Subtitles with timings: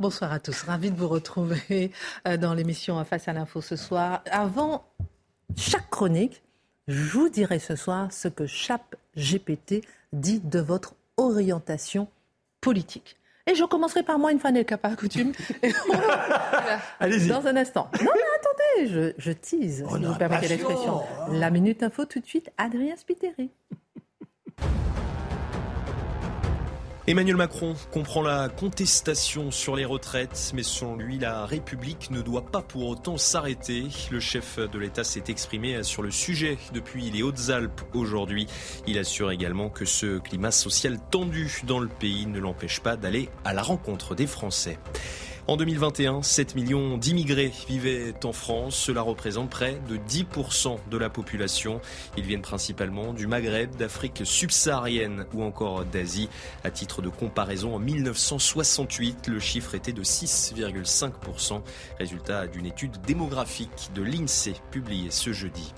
[0.00, 1.90] Bonsoir à tous, ravi de vous retrouver
[2.28, 4.22] euh, dans l'émission Face à l'info ce soir.
[4.30, 4.84] Avant
[5.56, 6.44] chaque chronique,
[6.86, 12.06] je vous dirai ce soir ce que Chap GPT dit de votre orientation
[12.60, 13.16] politique.
[13.48, 15.32] Et je commencerai par moi, une fois n'est pas coutume.
[17.00, 17.26] Allez-y.
[17.26, 17.90] Dans un instant.
[18.00, 21.02] Non, mais attendez, je, je tease, si vous permettez l'expression.
[21.32, 23.50] La Minute Info, tout de suite, Adrien Spiteri.
[27.08, 32.44] Emmanuel Macron comprend la contestation sur les retraites, mais selon lui, la République ne doit
[32.44, 33.86] pas pour autant s'arrêter.
[34.10, 38.46] Le chef de l'État s'est exprimé sur le sujet depuis les Hautes-Alpes aujourd'hui.
[38.86, 43.30] Il assure également que ce climat social tendu dans le pays ne l'empêche pas d'aller
[43.42, 44.78] à la rencontre des Français.
[45.48, 48.76] En 2021, 7 millions d'immigrés vivaient en France.
[48.76, 51.80] Cela représente près de 10% de la population.
[52.18, 56.28] Ils viennent principalement du Maghreb, d'Afrique subsaharienne ou encore d'Asie.
[56.64, 61.62] À titre de comparaison, en 1968, le chiffre était de 6,5%.
[61.98, 65.72] Résultat d'une étude démographique de l'INSEE publiée ce jeudi.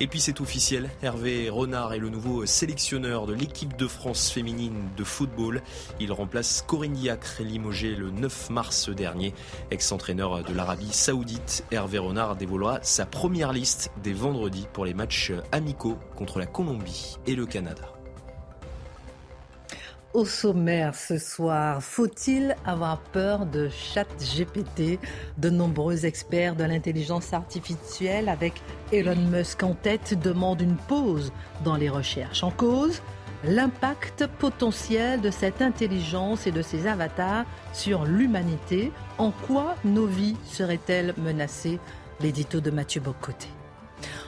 [0.00, 4.88] Et puis c'est officiel, Hervé Renard est le nouveau sélectionneur de l'équipe de France féminine
[4.96, 5.62] de football.
[6.00, 9.34] Il remplace Corinne Diacre, limogé le 9 mars dernier.
[9.70, 15.32] Ex-entraîneur de l'Arabie Saoudite, Hervé Renard dévoilera sa première liste des vendredis pour les matchs
[15.52, 17.93] amicaux contre la Colombie et le Canada.
[20.14, 25.00] Au sommaire ce soir, faut-il avoir peur de chat GPT
[25.38, 31.32] De nombreux experts de l'intelligence artificielle, avec Elon Musk en tête, demandent une pause
[31.64, 32.44] dans les recherches.
[32.44, 33.02] En cause,
[33.42, 38.92] l'impact potentiel de cette intelligence et de ses avatars sur l'humanité.
[39.18, 41.80] En quoi nos vies seraient-elles menacées?
[42.20, 43.48] L'édito de Mathieu Bocoté.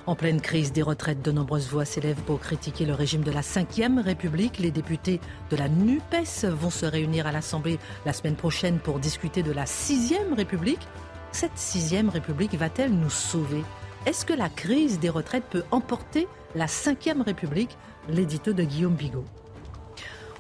[0.07, 3.41] En pleine crise des retraites, de nombreuses voix s'élèvent pour critiquer le régime de la
[3.41, 4.59] Ve République.
[4.59, 9.43] Les députés de la NUPES vont se réunir à l'Assemblée la semaine prochaine pour discuter
[9.43, 10.87] de la Sixième République.
[11.33, 13.65] Cette Sixième République va-t-elle nous sauver?
[14.07, 17.77] Est-ce que la crise des retraites peut emporter la Cinquième République?
[18.09, 19.25] L'édito de Guillaume Bigot.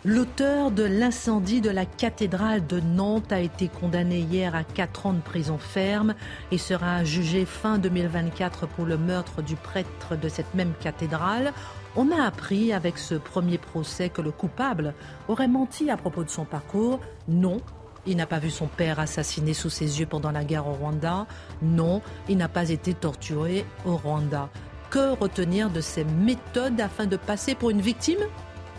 [0.09, 5.13] L'auteur de l'incendie de la cathédrale de Nantes a été condamné hier à 4 ans
[5.13, 6.15] de prison ferme
[6.53, 11.53] et sera jugé fin 2024 pour le meurtre du prêtre de cette même cathédrale.
[11.97, 14.95] On a appris avec ce premier procès que le coupable
[15.27, 17.01] aurait menti à propos de son parcours.
[17.27, 17.61] Non,
[18.07, 21.27] il n'a pas vu son père assassiné sous ses yeux pendant la guerre au Rwanda.
[21.63, 24.51] Non, il n'a pas été torturé au Rwanda.
[24.89, 28.21] Que retenir de ces méthodes afin de passer pour une victime?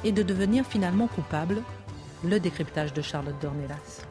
[0.03, 1.61] Et de devenir finalement coupable
[2.23, 4.05] Le décryptage de Charlotte Dornelas.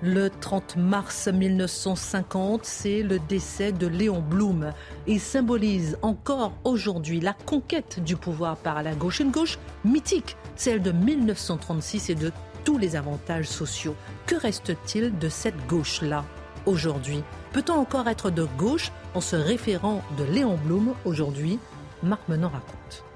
[0.00, 4.72] Le 30 mars 1950, c'est le décès de Léon Blum.
[5.08, 10.82] Il symbolise encore aujourd'hui la conquête du pouvoir par la gauche, une gauche mythique, celle
[10.82, 12.30] de 1936 et de
[12.64, 13.96] tous les avantages sociaux.
[14.26, 16.24] Que reste-t-il de cette gauche-là
[16.64, 17.24] aujourd'hui?
[17.52, 21.58] Peut-on encore être de gauche en se référant de Léon Blum aujourd'hui?
[22.04, 23.07] Marc Menon raconte.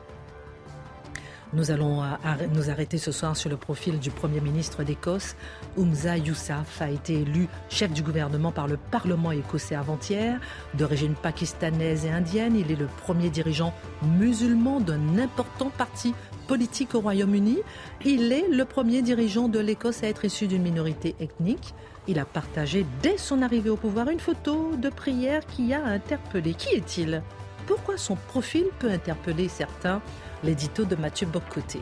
[1.55, 2.07] Nous allons euh,
[2.55, 5.37] nous arrêter ce soir sur le profil du Premier ministre d'Écosse.
[5.77, 10.41] Oumza Yousaf a été élu chef du gouvernement par le Parlement écossais avant-hier.
[10.73, 13.75] D'origine pakistanaise et indienne, il est le premier dirigeant
[14.19, 16.15] musulman d'un important parti
[16.49, 17.59] politique au Royaume-Uni.
[18.07, 21.75] Il est le premier dirigeant de l'Écosse à être issu d'une minorité ethnique.
[22.09, 26.55] Il a partagé dès son arrivée au pouvoir une photo de prière qui a interpellé.
[26.55, 27.23] Qui est-il?
[27.67, 30.01] Pourquoi son profil peut interpeller certains
[30.45, 31.81] l'édito de Mathieu Bocoté.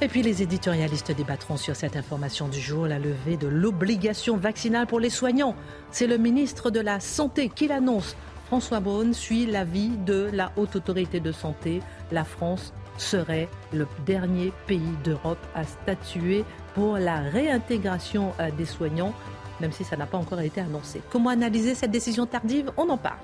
[0.00, 4.86] Et puis les éditorialistes débattront sur cette information du jour, la levée de l'obligation vaccinale
[4.86, 5.54] pour les soignants.
[5.90, 8.16] C'est le ministre de la Santé qui l'annonce.
[8.46, 11.80] François Braun suit l'avis de la Haute Autorité de Santé.
[12.12, 16.44] La France serait le dernier pays d'Europe à statuer
[16.74, 19.14] pour la réintégration euh, des soignants,
[19.60, 21.00] même si ça n'a pas encore été annoncé.
[21.10, 22.72] Comment analyser cette décision tardive?
[22.76, 23.16] On en parle.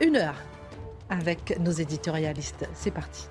[0.00, 0.36] Une heure
[1.08, 2.68] avec nos éditorialistes.
[2.74, 3.28] C'est parti.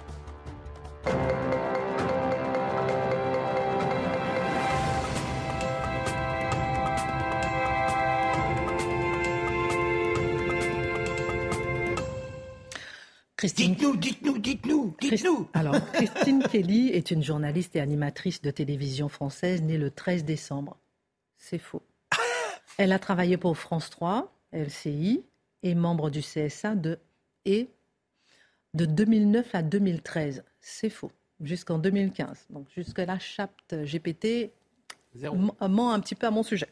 [13.38, 13.74] Christine...
[13.74, 15.48] Dites-nous, dites-nous, dites-nous, dites-nous.
[15.54, 20.78] Alors, Christine Kelly est une journaliste et animatrice de télévision française née le 13 décembre.
[21.38, 21.84] C'est faux.
[22.78, 25.24] Elle a travaillé pour France 3, LCI,
[25.64, 27.00] et membre du CSA de,
[27.46, 27.70] et
[28.74, 30.44] de 2009 à 2013.
[30.60, 31.12] C'est faux.
[31.42, 32.48] Jusqu'en 2015.
[32.50, 34.52] Donc jusque-là, chapt GPT
[35.22, 36.70] ment un petit peu à mon sujet.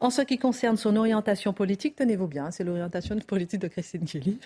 [0.00, 4.38] En ce qui concerne son orientation politique, tenez-vous bien, c'est l'orientation politique de Christine Kelly.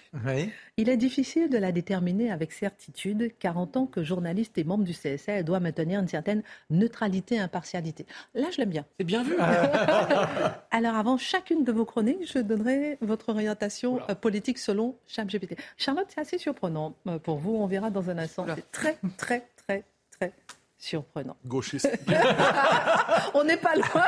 [0.76, 4.84] Il est difficile de la déterminer avec certitude, car en tant que journaliste et membre
[4.84, 8.06] du CSA, elle doit maintenir une certaine neutralité et impartialité.
[8.34, 8.84] Là, je l'aime bien.
[8.98, 9.36] C'est bien vu.
[10.84, 15.56] Alors, avant chacune de vos chroniques, je donnerai votre orientation euh, politique selon ChatGPT.
[15.78, 17.56] Charlotte, c'est assez surprenant euh, pour vous.
[17.56, 18.44] On verra dans un instant.
[18.54, 20.34] C'est très, très, très, très
[20.76, 21.36] surprenant.
[21.46, 21.88] Gauchiste.
[23.34, 24.02] on n'est pas loin.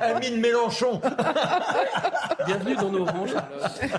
[0.00, 1.00] Amine, Mélenchon.
[2.46, 3.26] Bienvenue dans nos rangs.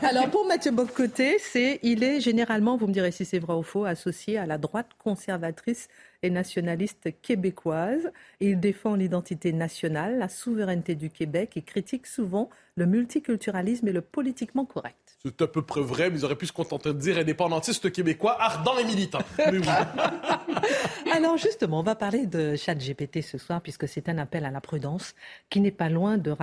[0.02, 3.64] Alors pour Mathieu Bocoté, c'est il est généralement, vous me direz si c'est vrai ou
[3.64, 5.90] faux, associé à la droite conservatrice
[6.26, 8.12] et nationaliste québécoise.
[8.40, 14.02] Il défend l'identité nationale, la souveraineté du Québec et critique souvent le multiculturalisme et le
[14.02, 15.18] politiquement correct.
[15.24, 18.36] C'est à peu près vrai, mais ils auraient pu se contenter de dire indépendantiste québécois,
[18.40, 19.20] ardent et militant.
[21.12, 24.60] Alors justement, on va parler de ChatGPT ce soir, puisque c'est un appel à la
[24.60, 25.16] prudence
[25.50, 26.36] qui n'est pas loin de,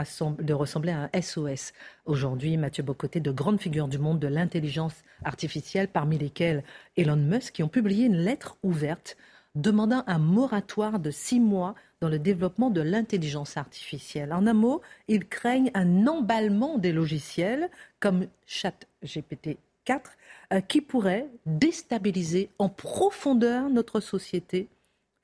[0.43, 1.73] de, ressembler à un SOS.
[2.07, 4.95] Aujourd'hui, Mathieu Bocoté, de grandes figures du monde de l'intelligence
[5.25, 6.65] artificielle, parmi lesquelles
[6.97, 9.17] Elon Musk, qui ont publié une lettre ouverte
[9.55, 14.33] demandant un moratoire de six mois dans le développement de l'intelligence artificielle.
[14.33, 17.71] En un mot, ils craignent un emballement des logiciels
[18.01, 20.11] comme ChatGPT 4
[20.53, 24.69] euh, qui pourrait déstabiliser en profondeur notre société.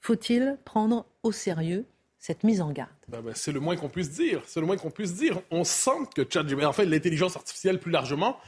[0.01, 1.85] Faut-il prendre au sérieux
[2.19, 2.91] cette mise en garde?
[3.09, 4.43] Ben, ben, C'est le moins qu'on puisse dire.
[4.47, 5.41] C'est le moins qu'on puisse dire.
[5.51, 8.39] On sent que ChatGPT, en fait, l'intelligence artificielle plus largement,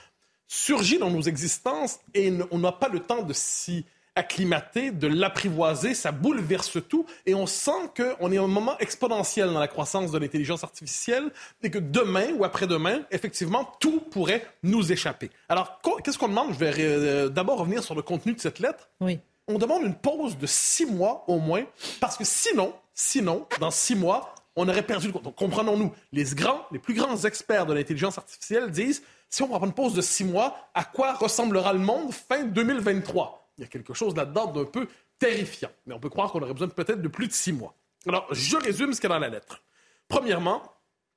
[0.47, 5.95] surgit dans nos existences et on n'a pas le temps de s'y acclimater, de l'apprivoiser,
[5.95, 10.11] ça bouleverse tout et on sent qu'on est à un moment exponentiel dans la croissance
[10.11, 11.31] de l'intelligence artificielle
[11.63, 15.31] et que demain ou après-demain, effectivement, tout pourrait nous échapper.
[15.49, 16.53] Alors, qu'est-ce qu'on demande?
[16.53, 18.89] Je vais euh, d'abord revenir sur le contenu de cette lettre.
[19.01, 19.21] Oui.
[19.49, 21.65] On demande une pause de six mois au moins
[22.01, 26.67] parce que sinon, sinon, dans six mois, on aurait perdu le Donc, comprenons-nous, les grands,
[26.71, 30.25] les plus grands experts de l'intelligence artificielle disent si on prend une pause de six
[30.25, 34.65] mois, à quoi ressemblera le monde fin 2023 il y a quelque chose là-dedans d'un
[34.65, 35.71] peu terrifiant.
[35.87, 37.75] Mais on peut croire qu'on aurait besoin peut-être de plus de six mois.
[38.07, 39.63] Alors, je résume ce qu'il y a dans la lettre.
[40.09, 40.63] Premièrement,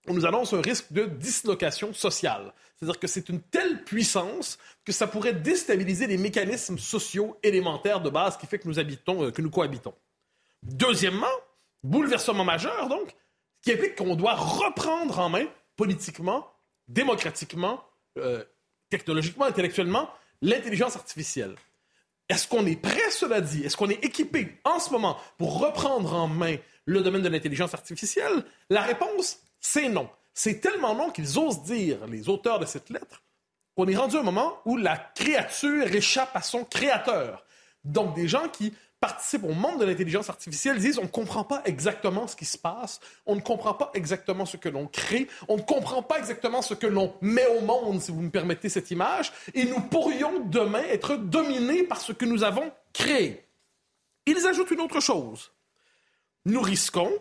[0.08, 2.54] on nous annonce un risque de dislocation sociale.
[2.76, 8.10] C'est-à-dire que c'est une telle puissance que ça pourrait déstabiliser les mécanismes sociaux élémentaires de
[8.10, 9.94] base qui fait que nous habitons, euh, que nous cohabitons.
[10.64, 11.32] Deuxièmement,
[11.82, 13.16] bouleversement majeur, donc,
[13.62, 15.46] qui implique qu'on doit reprendre en main
[15.78, 16.46] politiquement,
[16.90, 17.82] démocratiquement,
[18.18, 18.44] euh,
[18.90, 20.10] technologiquement, intellectuellement,
[20.42, 21.56] l'intelligence artificielle.
[22.30, 23.64] Est-ce qu'on est prêt, cela dit?
[23.64, 26.56] Est-ce qu'on est équipé en ce moment pour reprendre en main
[26.86, 28.46] le domaine de l'intelligence artificielle?
[28.70, 30.10] La réponse, c'est non.
[30.34, 33.22] C'est tellement non qu'ils osent dire, les auteurs de cette lettre,
[33.76, 37.46] qu'on est rendu à un moment où la créature échappe à son créateur.
[37.84, 38.74] Donc des gens qui
[39.04, 42.58] participent au monde de l'intelligence artificielle disent on ne comprend pas exactement ce qui se
[42.58, 46.62] passe, on ne comprend pas exactement ce que l'on crée, on ne comprend pas exactement
[46.62, 50.46] ce que l'on met au monde, si vous me permettez cette image, et nous pourrions
[50.46, 53.46] demain être dominés par ce que nous avons créé.
[54.26, 55.52] Ils ajoutent une autre chose.
[56.46, 57.12] Nous risquons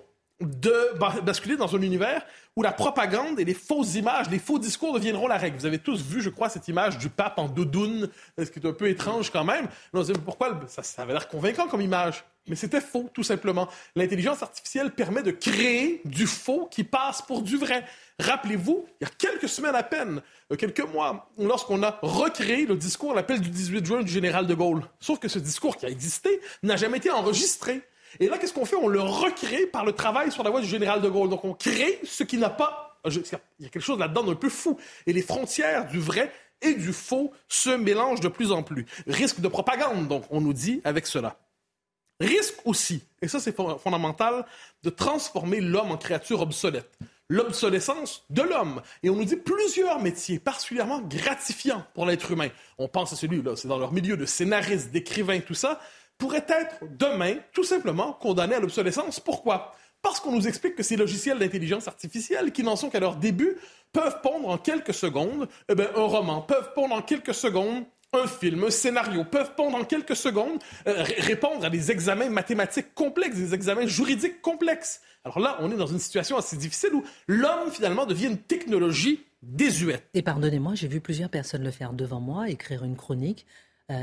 [0.42, 2.24] de basculer dans un univers
[2.56, 5.56] où la propagande et les fausses images, les faux discours deviendront la règle.
[5.58, 8.66] Vous avez tous vu, je crois, cette image du pape en doudoune, ce qui est
[8.66, 9.68] un peu étrange quand même?
[10.24, 13.68] pourquoi ça, ça avait l'air convaincant comme image mais c'était faux, tout simplement.
[13.94, 17.84] L'intelligence artificielle permet de créer du faux qui passe pour du vrai.
[18.18, 22.76] Rappelez-vous, il y a quelques semaines à peine, euh, quelques mois, lorsqu'on a recréé le
[22.76, 24.82] discours, l'appel du 18 juin du général de Gaulle.
[24.98, 27.82] Sauf que ce discours qui a existé n'a jamais été enregistré.
[28.20, 28.76] Et là, qu'est-ce qu'on fait?
[28.76, 31.28] On le recrée par le travail sur la voie du général de Gaulle.
[31.28, 33.00] Donc, on crée ce qui n'a pas...
[33.04, 33.14] Il
[33.60, 34.78] y a quelque chose là-dedans d'un peu fou.
[35.06, 38.86] Et les frontières du vrai et du faux se mélangent de plus en plus.
[39.06, 41.36] Risque de propagande, donc, on nous dit avec cela.
[42.20, 44.46] Risque aussi, et ça c'est fondamental,
[44.84, 46.96] de transformer l'homme en créature obsolète.
[47.28, 48.80] L'obsolescence de l'homme.
[49.02, 52.50] Et on nous dit plusieurs métiers particulièrement gratifiants pour l'être humain.
[52.78, 55.80] On pense à celui-là, c'est dans leur milieu de scénariste, d'écrivain, tout ça
[56.18, 59.20] pourrait être demain tout simplement condamné à l'obsolescence.
[59.20, 59.74] Pourquoi?
[60.02, 63.56] Parce qu'on nous explique que ces logiciels d'intelligence artificielle, qui n'en sont qu'à leur début,
[63.92, 68.64] peuvent pondre en quelques secondes eh un roman, peuvent pondre en quelques secondes un film,
[68.64, 73.54] un scénario, peuvent pondre en quelques secondes, euh, répondre à des examens mathématiques complexes, des
[73.54, 75.00] examens juridiques complexes.
[75.24, 79.24] Alors là, on est dans une situation assez difficile où l'homme, finalement, devient une technologie
[79.42, 80.04] désuète.
[80.12, 83.46] Et pardonnez-moi, j'ai vu plusieurs personnes le faire devant moi, écrire une chronique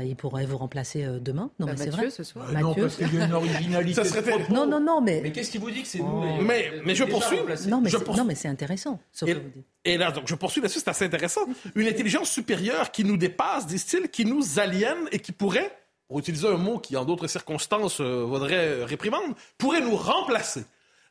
[0.04, 1.50] il pourrait vous remplacer euh, demain.
[1.58, 2.10] Non, Bah, mais c'est Mathieu, vrai.
[2.10, 2.46] ce soir.
[2.52, 2.82] Non, Mathieu.
[2.82, 3.94] parce qu'il y a une originalité.
[3.94, 4.52] Ça serait de.
[4.52, 6.22] Non, non, non, mais, Mais qu'est-ce qui vous dit que c'est Oh.
[6.42, 7.36] Mais- mais je poursuis.
[7.68, 9.00] non, mais Je c'est- poursuis- non, mais c'est intéressant.
[9.12, 9.64] Ce que Et, vous dites.
[9.84, 11.42] et là, donc, je poursuis là-dessus, c'est assez intéressant.
[11.74, 15.70] Une intelligence supérieure qui nous dépasse, disent-ils, qui nous aliène et qui pourrait,
[16.08, 20.64] pour utiliser un mot qui, en d'autres circonstances, euh, vaudrait euh, réprimande, pourrait nous remplacer.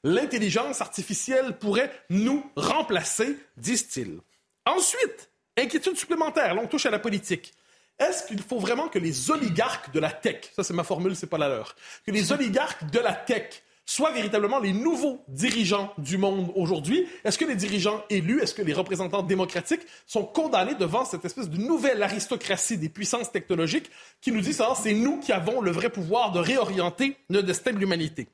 [0.03, 4.19] L'intelligence artificielle pourrait nous remplacer, disent-ils.
[4.65, 7.53] Ensuite, inquiétude supplémentaire, là on touche à la politique.
[8.00, 11.27] Est-ce qu'il faut vraiment que les oligarques de la tech, ça c'est ma formule, c'est
[11.27, 11.75] pas la leur,
[12.06, 17.08] que les oligarques de la tech soient véritablement les nouveaux dirigeants du monde aujourd'hui?
[17.25, 21.50] Est-ce que les dirigeants élus, est-ce que les représentants démocratiques sont condamnés devant cette espèce
[21.50, 23.89] de nouvelle aristocratie des puissances technologiques
[24.22, 27.74] qui nous dit ça, c'est nous qui avons le vrai pouvoir de réorienter le destin
[27.74, 28.29] de l'humanité?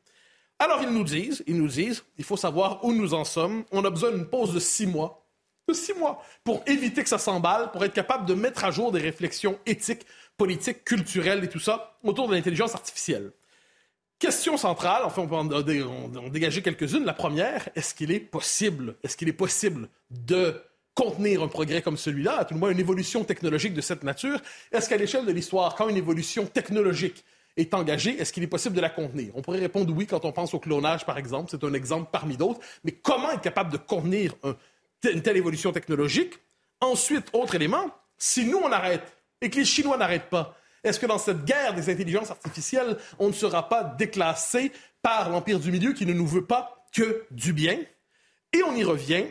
[0.59, 3.65] Alors ils nous disent, ils nous disent, il faut savoir où nous en sommes.
[3.71, 5.24] On a besoin d'une pause de six mois,
[5.67, 8.91] de six mois, pour éviter que ça s'emballe, pour être capable de mettre à jour
[8.91, 10.05] des réflexions éthiques,
[10.37, 13.31] politiques, culturelles et tout ça autour de l'intelligence artificielle.
[14.19, 17.03] Question centrale, enfin on peut en, en dégager quelques-unes.
[17.03, 20.61] La première, est-ce qu'il est possible, est-ce qu'il est possible de
[20.93, 24.39] contenir un progrès comme celui-là, à tout le moins une évolution technologique de cette nature?
[24.71, 27.25] Est-ce qu'à l'échelle de l'histoire, quand une évolution technologique
[27.57, 29.31] est engagée, est-ce qu'il est possible de la contenir?
[29.35, 31.49] On pourrait répondre oui quand on pense au clonage, par exemple.
[31.51, 32.59] C'est un exemple parmi d'autres.
[32.83, 34.55] Mais comment être capable de contenir un-
[35.11, 36.33] une telle évolution technologique?
[36.81, 41.05] Ensuite, autre élément, si nous on arrête et que les Chinois n'arrêtent pas, est-ce que
[41.05, 44.71] dans cette guerre des intelligences artificielles, on ne sera pas déclassé
[45.01, 47.79] par l'Empire du Milieu qui ne nous veut pas que du bien?
[48.53, 49.25] Et on y revient.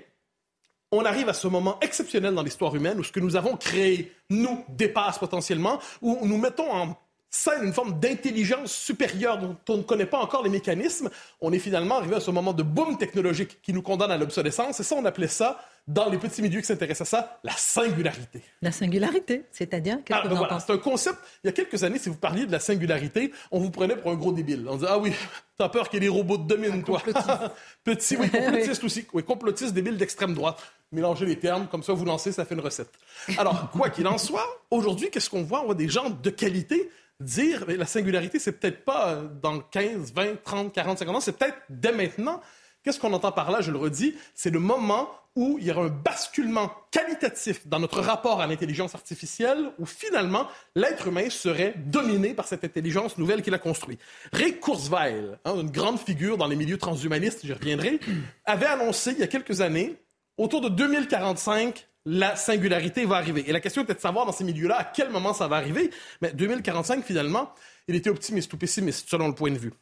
[0.90, 4.12] On arrive à ce moment exceptionnel dans l'histoire humaine où ce que nous avons créé
[4.30, 6.98] nous dépasse potentiellement, où nous mettons en
[7.34, 11.10] scène une forme d'intelligence supérieure dont on ne connaît pas encore les mécanismes.
[11.40, 14.78] On est finalement arrivé à ce moment de boom technologique qui nous condamne à l'obsolescence.
[14.78, 18.40] Et ça, on appelait ça, dans les petits milieux qui s'intéressent à ça, la singularité.
[18.62, 21.18] La singularité, c'est-à-dire, qu'est-ce Ah, que vous voilà, c'est un concept.
[21.42, 24.12] Il y a quelques années, si vous parliez de la singularité, on vous prenait pour
[24.12, 24.64] un gros débile.
[24.68, 25.12] On disait Ah oui,
[25.58, 27.02] t'as peur que les robots te dominent, toi.
[27.84, 29.06] Petit, oui, complotiste aussi.
[29.12, 30.62] Oui, complotiste débile d'extrême droite.
[30.92, 32.90] Mélangez les termes, comme ça vous lancez, ça fait une recette.
[33.36, 35.62] Alors, quoi qu'il en soit, aujourd'hui, qu'est-ce qu'on voit?
[35.62, 36.88] On voit des gens de qualité
[37.24, 41.20] dire Mais la singularité, c'est peut-être pas euh, dans 15, 20, 30, 40, 50 ans,
[41.20, 42.40] c'est peut-être dès maintenant.
[42.82, 43.62] Qu'est-ce qu'on entend par là?
[43.62, 48.00] Je le redis, c'est le moment où il y aura un basculement qualitatif dans notre
[48.00, 53.54] rapport à l'intelligence artificielle, où finalement l'être humain serait dominé par cette intelligence nouvelle qu'il
[53.54, 54.00] a construite.
[54.32, 57.98] Ray Kurzweil, hein, une grande figure dans les milieux transhumanistes, j'y reviendrai,
[58.44, 59.96] avait annoncé il y a quelques années,
[60.36, 63.48] autour de 2045, la singularité va arriver.
[63.48, 65.90] Et la question était de savoir dans ces milieux-là à quel moment ça va arriver.
[66.20, 67.52] Mais 2045, finalement,
[67.88, 69.72] il était optimiste ou pessimiste selon le point de vue.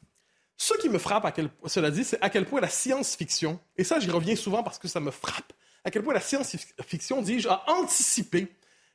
[0.56, 3.84] Ce qui me frappe, à quel, cela dit, c'est à quel point la science-fiction, et
[3.84, 5.52] ça j'y reviens souvent parce que ça me frappe,
[5.82, 8.46] à quel point la science-fiction, dis-je, a anticipé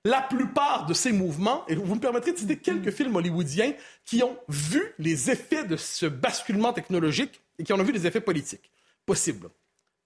[0.05, 3.73] la plupart de ces mouvements, et vous me permettrez de citer quelques films hollywoodiens
[4.05, 8.07] qui ont vu les effets de ce basculement technologique et qui en ont vu des
[8.07, 8.71] effets politiques
[9.05, 9.49] possibles.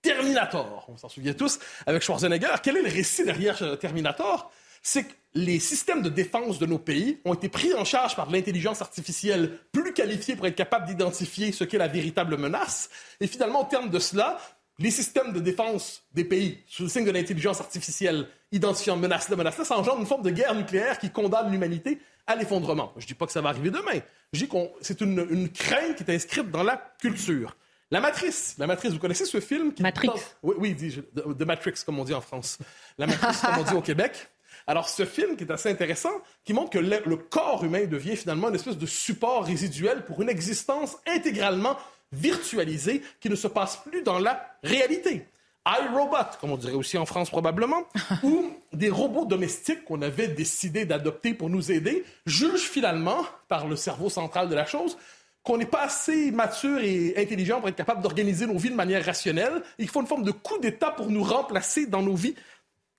[0.01, 2.55] Terminator, on s'en souvient tous, avec Schwarzenegger.
[2.63, 4.51] Quel est le récit derrière euh, Terminator?
[4.81, 8.29] C'est que les systèmes de défense de nos pays ont été pris en charge par
[8.31, 12.89] l'intelligence artificielle plus qualifiée pour être capable d'identifier ce qu'est la véritable menace.
[13.19, 14.39] Et finalement, au terme de cela,
[14.79, 19.35] les systèmes de défense des pays, sous le signe de l'intelligence artificielle, identifiant menace de
[19.35, 22.91] menace, ça engendre une forme de guerre nucléaire qui condamne l'humanité à l'effondrement.
[22.97, 23.99] Je dis pas que ça va arriver demain.
[24.33, 27.55] Je dis que c'est une crainte qui est inscrite dans la culture.
[27.91, 28.55] La Matrice.
[28.57, 30.07] La Matrice, vous connaissez ce film qui Matrix.
[30.07, 30.73] tente- Oui, oui,
[31.13, 32.57] de, de Matrix, comme on dit en France.
[32.97, 34.27] La Matrice, comme on dit au Québec.
[34.67, 36.11] Alors, ce film qui est assez intéressant,
[36.45, 40.21] qui montre que le, le corps humain devient finalement une espèce de support résiduel pour
[40.21, 41.77] une existence intégralement
[42.11, 45.25] virtualisée qui ne se passe plus dans la réalité.
[45.65, 47.83] iRobot, comme on dirait aussi en France probablement,
[48.23, 53.75] ou des robots domestiques qu'on avait décidé d'adopter pour nous aider, jugent finalement, par le
[53.75, 54.97] cerveau central de la chose,
[55.43, 59.03] qu'on n'est pas assez mature et intelligent pour être capable d'organiser nos vies de manière
[59.03, 59.63] rationnelle.
[59.79, 62.35] Il faut une forme de coup d'État pour nous remplacer dans nos vies,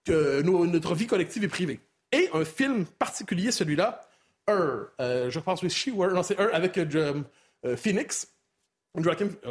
[0.09, 1.81] notre vie collective et privée.
[2.11, 4.07] Et un film particulier, celui-là,
[4.49, 7.23] Her, euh, je pense que She, Her, non, c'est Her avec euh,
[7.65, 8.29] euh, Phoenix,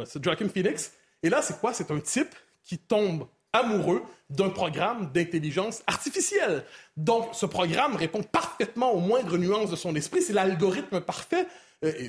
[0.04, 0.92] c'est Joaquin Phoenix.
[1.22, 1.72] Et là, c'est quoi?
[1.72, 6.64] C'est un type qui tombe amoureux d'un programme d'intelligence artificielle.
[6.96, 10.22] Donc, ce programme répond parfaitement aux moindres nuances de son esprit.
[10.22, 11.46] C'est l'algorithme parfait.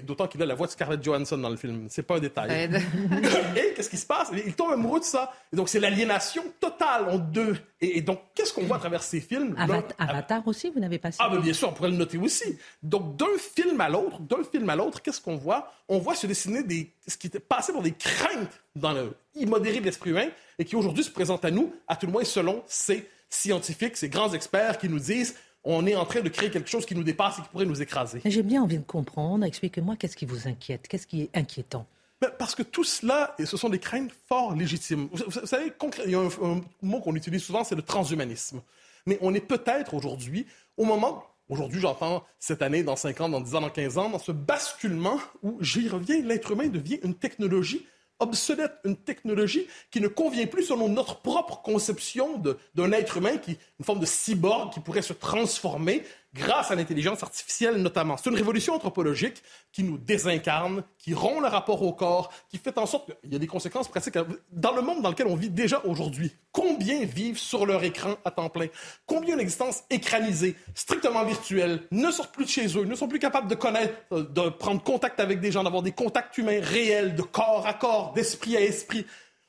[0.03, 1.87] D'autant qu'il a la voix de Scarlett Johansson dans le film.
[1.89, 2.71] C'est pas un détail.
[2.71, 2.79] Ça
[3.55, 4.31] et qu'est-ce qui se passe?
[4.45, 5.33] Il tombe amoureux de ça.
[5.51, 7.57] Et donc, c'est l'aliénation totale en deux.
[7.81, 9.55] Et, et donc, qu'est-ce qu'on voit à travers ces films?
[9.97, 12.57] Avatar aussi, vous n'avez pas ah, cité ben bien sûr, on pourrait le noter aussi.
[12.83, 15.71] Donc, d'un film à l'autre, d'un film à l'autre, qu'est-ce qu'on voit?
[15.87, 19.79] On voit se dessiner des, ce qui était passé pour des craintes dans le immodéré
[19.79, 20.27] de l'esprit humain
[20.59, 24.09] et qui aujourd'hui se présentent à nous, à tout le moins selon ces scientifiques, ces
[24.09, 27.03] grands experts qui nous disent on est en train de créer quelque chose qui nous
[27.03, 28.21] dépasse et qui pourrait nous écraser.
[28.25, 29.45] J'ai bien envie de comprendre.
[29.45, 31.85] Expliquez-moi qu'est-ce qui vous inquiète, qu'est-ce qui est inquiétant?
[32.21, 35.09] Ben, parce que tout cela, ce sont des craintes fort légitimes.
[35.11, 35.73] Vous, vous savez,
[36.05, 38.61] il y a un, un mot qu'on utilise souvent, c'est le transhumanisme.
[39.05, 40.45] Mais on est peut-être aujourd'hui,
[40.77, 44.09] au moment, aujourd'hui j'entends cette année, dans 5 ans, dans 10 ans, dans 15 ans,
[44.09, 47.85] dans ce basculement où, j'y reviens, l'être humain devient une technologie
[48.23, 52.41] obsolète, une technologie qui ne convient plus selon notre propre conception
[52.75, 56.03] d'un être humain, qui, une forme de cyborg qui pourrait se transformer
[56.33, 58.17] grâce à l'intelligence artificielle notamment.
[58.17, 62.77] C'est une révolution anthropologique qui nous désincarne, qui rompt le rapport au corps, qui fait
[62.77, 64.17] en sorte qu'il y a des conséquences pratiques
[64.51, 66.31] dans le monde dans lequel on vit déjà aujourd'hui.
[66.51, 68.67] Combien vivent sur leur écran à temps plein?
[69.05, 73.47] Combien d'existences écranisées, strictement virtuelles, ne sortent plus de chez eux, ne sont plus capables
[73.47, 77.21] de connaître, euh, de prendre contact avec des gens, d'avoir des contacts humains réels, de
[77.21, 79.05] corps à corps, d'esprit à esprit?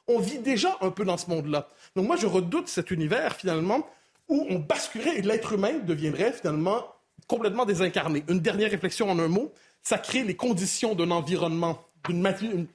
[0.07, 1.69] On vit déjà un peu dans ce monde-là.
[1.97, 3.87] Donc moi, je redoute cet univers, finalement,
[4.35, 6.85] où on basculerait et l'être humain deviendrait finalement
[7.29, 8.25] complètement désincarné.
[8.29, 11.79] Une dernière réflexion en un mot, ça crée les conditions d'un environnement,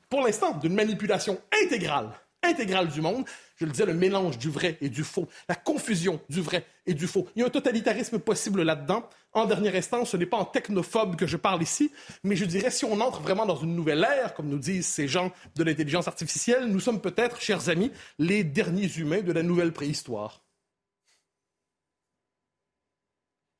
[0.09, 2.11] pour l'instant, d'une manipulation intégrale,
[2.41, 3.25] intégrale du monde.
[3.57, 6.93] Je le disais, le mélange du vrai et du faux, la confusion du vrai et
[6.93, 7.27] du faux.
[7.35, 9.03] Il y a un totalitarisme possible là-dedans.
[9.33, 11.91] En dernière instance, ce n'est pas en technophobe que je parle ici,
[12.23, 15.09] mais je dirais si on entre vraiment dans une nouvelle ère, comme nous disent ces
[15.09, 19.73] gens de l'intelligence artificielle, nous sommes peut-être, chers amis, les derniers humains de la nouvelle
[19.73, 20.41] préhistoire.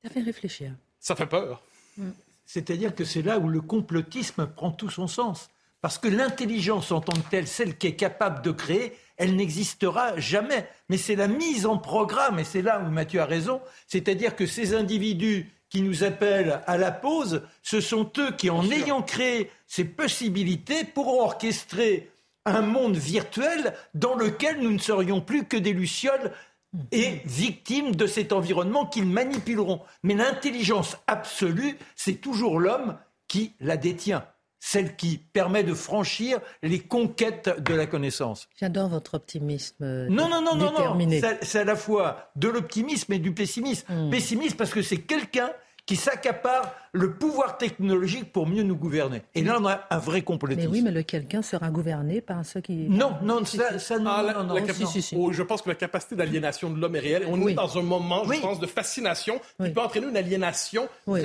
[0.02, 0.72] Ça fait réfléchir.
[0.98, 1.62] Ça fait peur.
[2.46, 5.50] C'est-à-dire que c'est là où le complotisme prend tout son sens.
[5.80, 10.18] Parce que l'intelligence en tant que telle, celle qui est capable de créer, elle n'existera
[10.18, 10.68] jamais.
[10.88, 14.46] Mais c'est la mise en programme, et c'est là où Mathieu a raison, c'est-à-dire que
[14.46, 19.50] ces individus qui nous appellent à la pause, ce sont eux qui, en ayant créé
[19.66, 22.10] ces possibilités, pourront orchestrer
[22.44, 26.32] un monde virtuel dans lequel nous ne serions plus que des lucioles
[26.92, 29.80] et victimes de cet environnement qu'ils manipuleront.
[30.02, 32.96] Mais l'intelligence absolue, c'est toujours l'homme
[33.28, 34.24] qui la détient
[34.60, 38.46] celle qui permet de franchir les conquêtes de la connaissance.
[38.60, 40.06] J'adore votre optimisme.
[40.08, 41.08] Non, non, non, non, non.
[41.40, 43.86] C'est à la fois de l'optimisme et du pessimisme.
[43.88, 44.10] Hmm.
[44.10, 45.50] Pessimisme parce que c'est quelqu'un
[45.90, 49.22] qui s'accapare le pouvoir technologique pour mieux nous gouverner.
[49.34, 50.60] Et là, on a un vrai complotisme.
[50.60, 52.88] Mais oui, mais le quelqu'un sera gouverné par ceux qui...
[52.88, 54.54] Non, non, ça, ça non, ah, non, non,
[55.16, 57.24] oh, je pense que la capacité d'aliénation de l'homme est réelle.
[57.28, 61.24] On est dans un moment, je pense, de fascination qui peut entraîner une aliénation euh,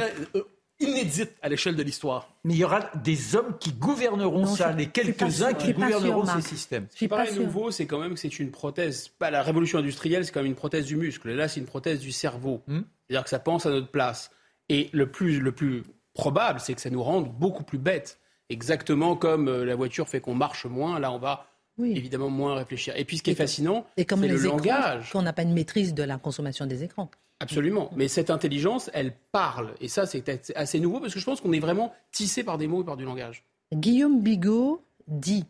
[0.80, 2.34] inédite à l'échelle de l'histoire.
[2.44, 6.88] Mais il y aura des hommes qui gouverneront ça, les quelques-uns qui gouverneront ces systèmes.
[6.90, 9.10] Ce qui paraît nouveau, c'est quand même que c'est une prothèse.
[9.10, 11.30] Pas la révolution industrielle, c'est quand même une prothèse du muscle.
[11.30, 12.64] là, c'est une prothèse du cerveau.
[12.66, 12.82] Hmm.
[13.08, 14.32] C'est-à-dire que ça pense à notre place.
[14.70, 18.20] Et le plus, le plus probable, c'est que ça nous rende beaucoup plus bêtes.
[18.50, 21.48] Exactement comme euh, la voiture fait qu'on marche moins, là on va
[21.80, 22.94] évidemment moins réfléchir.
[22.96, 25.12] Et puis ce qui est fascinant, c'est le langage.
[25.12, 27.10] Qu'on n'a pas une maîtrise de la consommation des écrans.
[27.40, 27.92] Absolument.
[27.96, 29.74] Mais cette intelligence, elle parle.
[29.82, 32.68] Et ça, c'est assez nouveau parce que je pense qu'on est vraiment tissé par des
[32.68, 33.44] mots et par du langage.
[33.74, 35.46] Guillaume Bigot dit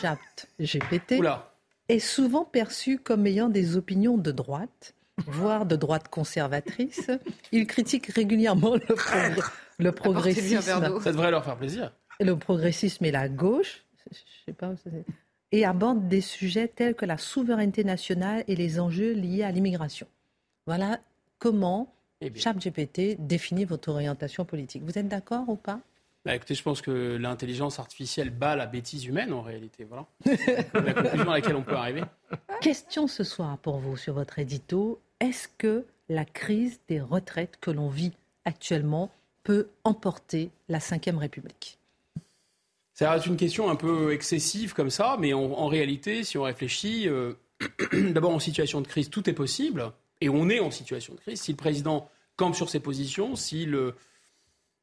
[0.00, 0.18] chat
[0.60, 1.14] GPT
[1.88, 4.94] est souvent perçu comme ayant des opinions de droite
[5.26, 7.10] voire de droite conservatrice.
[7.52, 8.74] Il critique régulièrement
[9.78, 10.60] le, progressisme.
[10.60, 11.92] Ça devrait leur faire plaisir.
[12.20, 14.74] Le progressisme et la gauche, je sais pas
[15.52, 20.06] et aborde des sujets tels que la souveraineté nationale et les enjeux liés à l'immigration.
[20.66, 21.00] Voilà
[21.38, 24.82] comment eh ChatGPT définit votre orientation politique.
[24.82, 25.80] Vous êtes d'accord ou pas?
[26.24, 29.84] Bah, écoutez, je pense que l'intelligence artificielle bat la bêtise humaine en réalité.
[29.84, 30.06] Voilà
[30.74, 32.02] la conclusion à laquelle on peut arriver.
[32.60, 37.70] Question ce soir pour vous sur votre édito est-ce que la crise des retraites que
[37.70, 38.12] l'on vit
[38.44, 39.10] actuellement
[39.42, 41.78] peut emporter la Ve République?
[42.98, 47.34] Reste une question un peu excessive comme ça, mais en, réalité, si on réfléchit, euh,
[47.92, 51.42] d'abord en situation de crise, tout est possible, et on est en situation de crise.
[51.42, 53.68] Si le président campe sur ses positions, si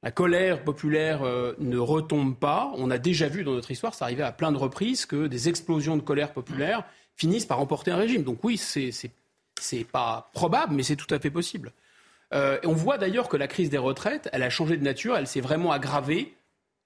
[0.03, 4.05] la colère populaire euh, ne retombe pas, on a déjà vu dans notre histoire, ça
[4.05, 7.97] arrivait à plein de reprises, que des explosions de colère populaire finissent par emporter un
[7.97, 8.23] régime.
[8.23, 8.91] Donc oui, c'est
[9.63, 11.71] c'est pas probable, mais c'est tout à fait possible.
[12.33, 15.27] Euh, on voit d'ailleurs que la crise des retraites, elle a changé de nature, elle
[15.27, 16.35] s'est vraiment aggravée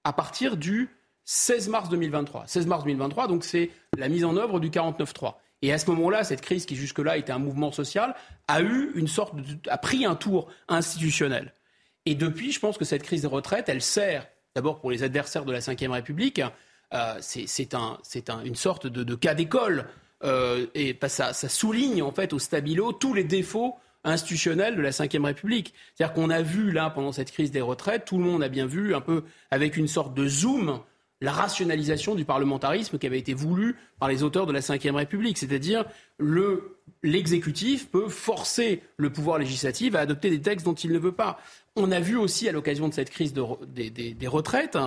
[0.04, 0.90] à partir du
[1.24, 2.44] 16 mars 2023.
[2.46, 5.34] 16 mars 2023, donc c'est la mise en œuvre du 49.3.
[5.62, 8.14] Et à ce moment-là, cette crise qui jusque-là était un mouvement social
[8.46, 9.34] a eu une sorte
[9.68, 11.52] a pris un tour institutionnel.
[12.06, 15.44] Et depuis, je pense que cette crise des retraites, elle sert d'abord pour les adversaires
[15.44, 16.40] de la Ve République.
[16.94, 17.98] Euh, c'est un,
[18.44, 19.86] une sorte de cas d'école
[20.24, 25.24] euh, et ça, souligne en fait au stabilo tous les défauts institutionnels de la Ve
[25.24, 25.74] République.
[25.94, 28.66] C'est-à-dire qu'on a vu là pendant cette crise des retraites, tout le monde a bien
[28.66, 30.80] vu un peu avec une sorte de zoom
[31.20, 35.38] la rationalisation du parlementarisme qui avait été voulu par les auteurs de la Ve République.
[35.38, 35.84] C'est-à-dire,
[37.02, 41.40] l'exécutif peut forcer le pouvoir législatif à adopter des textes dont il ne veut pas.
[41.74, 44.78] On a vu aussi, à l'occasion de cette crise des, retraites,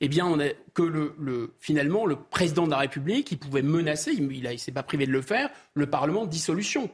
[0.00, 4.12] eh bien, on a, que le, finalement, le président de la République, il pouvait menacer,
[4.12, 6.90] il ne s'est pas privé de le faire, le Parlement de dissolution.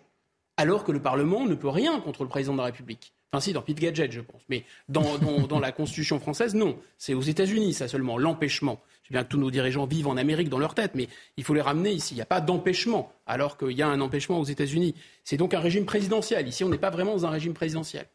[0.57, 3.13] Alors que le Parlement ne peut rien contre le président de la République.
[3.33, 4.41] Enfin, si, dans Pete Gadget, je pense.
[4.49, 6.79] Mais dans, dans, la Constitution française, non.
[6.99, 8.81] C'est aux États-Unis, ça seulement, l'empêchement.
[9.03, 11.53] Je bien que tous nos dirigeants vivent en Amérique dans leur tête, mais il faut
[11.53, 12.15] les ramener ici.
[12.15, 14.95] Il n'y a pas d'empêchement, alors qu'il y a un empêchement aux États-Unis.
[15.25, 16.47] C'est donc un régime présidentiel.
[16.47, 18.07] Ici, on n'est pas vraiment dans un régime présidentiel.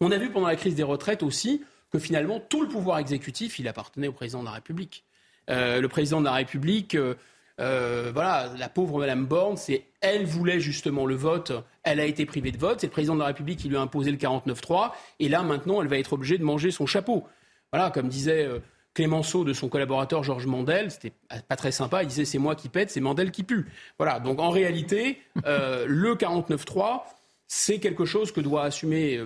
[0.00, 3.58] On a vu pendant la crise des retraites aussi que finalement, tout le pouvoir exécutif,
[3.58, 5.04] il appartenait au président de la République.
[5.50, 6.94] Euh, le président de la République.
[6.94, 7.14] Euh,
[7.60, 11.50] euh, voilà, la pauvre Madame Borne, c'est elle voulait justement le vote,
[11.82, 13.80] elle a été privée de vote, c'est le président de la République qui lui a
[13.80, 17.26] imposé le 49-3, et là maintenant elle va être obligée de manger son chapeau.
[17.72, 18.48] Voilà, comme disait
[18.94, 21.12] Clémenceau de son collaborateur Georges Mandel, c'était
[21.48, 23.66] pas très sympa, il disait c'est moi qui pète, c'est Mandel qui pue.
[23.98, 27.00] Voilà, donc en réalité, le 49-3,
[27.48, 29.20] c'est quelque chose que doit assumer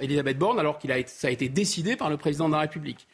[0.00, 3.06] Elisabeth Borne alors qu'il a ça a été décidé par le président de la République.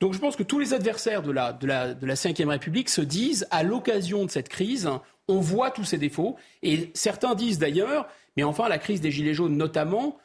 [0.00, 2.88] Donc je pense que tous les adversaires de la, de la, de la Ve République
[2.88, 4.88] se disent, à l'occasion de cette crise,
[5.28, 6.36] on voit tous ces défauts.
[6.62, 10.18] Et certains disent d'ailleurs, mais enfin la crise des Gilets jaunes notamment,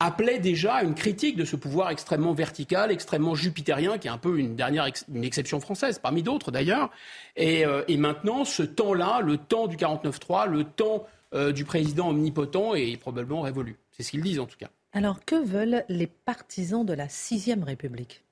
[0.00, 4.18] appelait déjà à une critique de ce pouvoir extrêmement vertical, extrêmement jupitérien, qui est un
[4.18, 6.90] peu une dernière une exception française, parmi d'autres d'ailleurs.
[7.36, 12.10] Et, euh, et, maintenant, ce temps-là, le temps du 49-3, le temps euh, du président
[12.10, 13.76] omnipotent est probablement révolu.
[13.90, 14.70] C'est ce qu'ils disent en tout cas.
[14.92, 18.22] Alors que veulent les partisans de la Sixième République?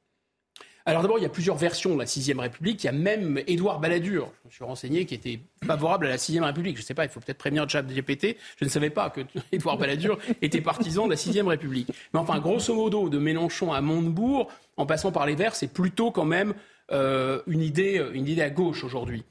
[0.87, 2.83] Alors d'abord, il y a plusieurs versions de la Sixième République.
[2.83, 6.19] Il y a même Édouard Balladur, je me suis renseigné, qui était favorable à la
[6.19, 6.77] Sixième République.
[6.77, 8.37] Je ne sais pas, il faut peut-être prévenir le chat GPT.
[8.59, 9.21] Je ne savais pas que
[9.53, 11.89] Édouard Balladur était partisan de la Sixième République.
[12.13, 16.11] Mais enfin, grosso modo, de Mélenchon à Montebourg, en passant par les Verts, c'est plutôt
[16.11, 16.55] quand même
[16.93, 19.25] euh, une, idée, une idée à gauche aujourd'hui.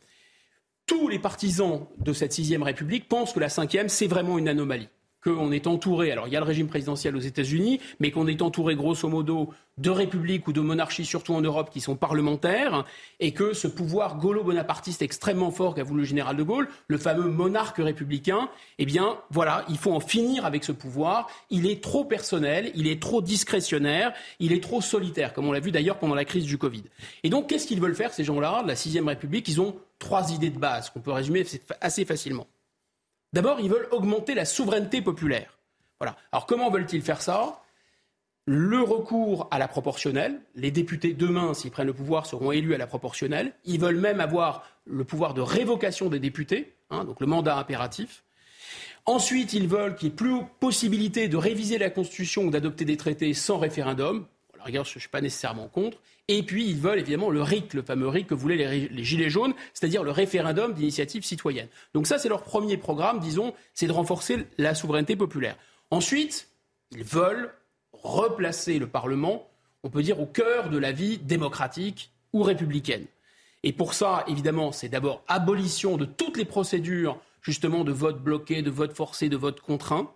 [0.89, 4.87] Tous les partisans de cette Sixième République pensent que la Cinquième, c'est vraiment une anomalie
[5.23, 8.41] qu'on est entouré, alors il y a le régime présidentiel aux États-Unis, mais qu'on est
[8.41, 12.85] entouré grosso modo de républiques ou de monarchies, surtout en Europe, qui sont parlementaires,
[13.19, 17.29] et que ce pouvoir gaulo-bonapartiste extrêmement fort qu'a voulu le général de Gaulle, le fameux
[17.29, 18.49] monarque républicain,
[18.79, 21.29] eh bien voilà, il faut en finir avec ce pouvoir.
[21.51, 25.59] Il est trop personnel, il est trop discrétionnaire, il est trop solitaire, comme on l'a
[25.59, 26.85] vu d'ailleurs pendant la crise du Covid.
[27.23, 29.47] Et donc qu'est-ce qu'ils veulent faire, ces gens-là, de la Sixième République?
[29.49, 31.45] Ils ont trois idées de base qu'on peut résumer
[31.81, 32.47] assez facilement.
[33.33, 35.59] D'abord, ils veulent augmenter la souveraineté populaire.
[36.31, 37.61] Alors comment veulent-ils faire ça?
[38.45, 40.41] Le recours à la proportionnelle.
[40.55, 43.53] Les députés demain, s'ils prennent le pouvoir, seront élus à la proportionnelle.
[43.65, 48.23] Ils veulent même avoir le pouvoir de révocation des députés, hein, donc le mandat impératif.
[49.05, 52.97] Ensuite, ils veulent qu'il n'y ait plus possibilité de réviser la Constitution ou d'adopter des
[52.97, 54.25] traités sans référendum.
[54.63, 55.97] Alors, je ne suis pas nécessairement contre.
[56.27, 59.53] Et puis, ils veulent évidemment le RIC, le fameux RIC que voulaient les, Gilets jaunes,
[59.73, 61.67] c'est-à-dire le référendum d'initiative citoyenne.
[61.93, 65.57] Donc ça, c'est leur premier programme, disons, c'est de renforcer la souveraineté populaire.
[65.89, 66.49] Ensuite,
[66.91, 67.51] ils veulent
[67.93, 69.49] replacer le Parlement,
[69.83, 73.05] on peut dire, au cœur de la vie démocratique ou républicaine.
[73.63, 78.61] Et pour ça, évidemment, c'est d'abord abolition de toutes les procédures, justement, de vote bloqué,
[78.61, 80.11] de vote forcé, de vote contraint.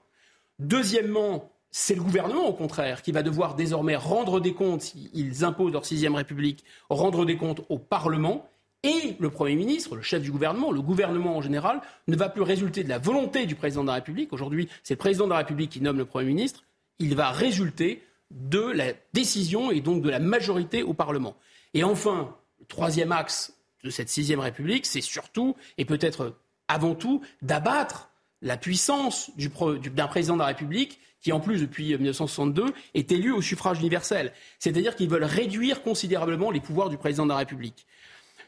[0.60, 5.73] Deuxièmement, c'est le gouvernement, au contraire, qui va devoir désormais rendre des comptes, s'ils imposent
[5.73, 8.47] leur sixième République, rendre des comptes au Parlement.
[8.83, 12.43] Et le Premier ministre, le chef du gouvernement, le gouvernement en général, ne va plus
[12.43, 14.31] résulter de la volonté du président de la République.
[14.33, 16.63] Aujourd'hui, c'est le président de la République qui nomme le Premier ministre.
[16.99, 21.36] Il va résulter de la décision et donc de la majorité au Parlement.
[21.73, 26.36] Et enfin, le troisième axe de cette sixième République, c'est surtout, et peut-être
[26.67, 28.12] avant tout, d'abattre
[28.43, 33.41] la puissance d'un président de la République qui en plus depuis 1962 est élu au
[33.41, 34.33] suffrage universel.
[34.59, 37.88] C'est-à-dire qu'ils veulent réduire considérablement les pouvoirs du président de la République.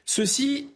[0.06, 0.68] Ceci,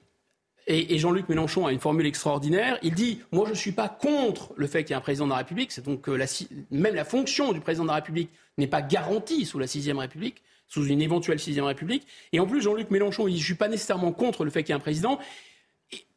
[0.66, 4.54] et, Jean-Luc Mélenchon a une formule extraordinaire, il dit, moi je ne suis pas contre
[4.56, 6.26] le fait qu'il y ait un président de la République, c'est donc la,
[6.72, 10.42] même la fonction du président de la République n'est pas garantie sous la sixième République,
[10.68, 12.06] sous une éventuelle sixième République.
[12.32, 14.70] Et en plus, Jean-Luc Mélenchon, il je ne suis pas nécessairement contre le fait qu'il
[14.70, 15.20] y ait un président,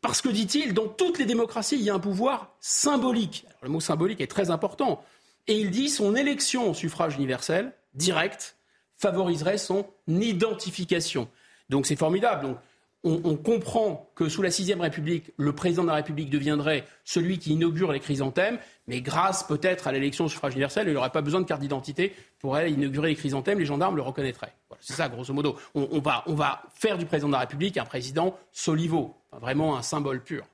[0.03, 3.47] parce que, dit-il, dans toutes les démocraties, il y a un pouvoir symbolique.
[3.63, 5.03] le mot symbolique est très important.
[5.49, 8.57] Et il dit son élection au suffrage universel, direct,
[8.97, 11.29] favoriserait son identification.
[11.69, 12.43] Donc c'est formidable.
[12.43, 12.59] Donc,
[13.05, 17.53] on, comprend que sous la sixième République, le président de la République deviendrait celui qui
[17.53, 21.41] inaugure les chrysanthèmes, mais grâce peut-être à l'élection au suffrage universel, il n'aurait pas besoin
[21.41, 24.53] de carte d'identité pour aller inaugurer les chrysanthèmes, les gendarmes le reconnaîtraient.
[24.79, 25.57] c'est ça, grosso modo.
[25.75, 29.83] On, va, on va faire du président de la République un président solivo, vraiment un
[29.83, 30.47] symbole pur.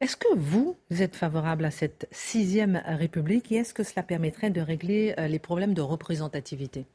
[0.00, 4.60] Est-ce que vous, êtes favorable à cette sixième République et est-ce que cela permettrait de
[4.60, 6.86] régler euh, les problèmes de représentativité?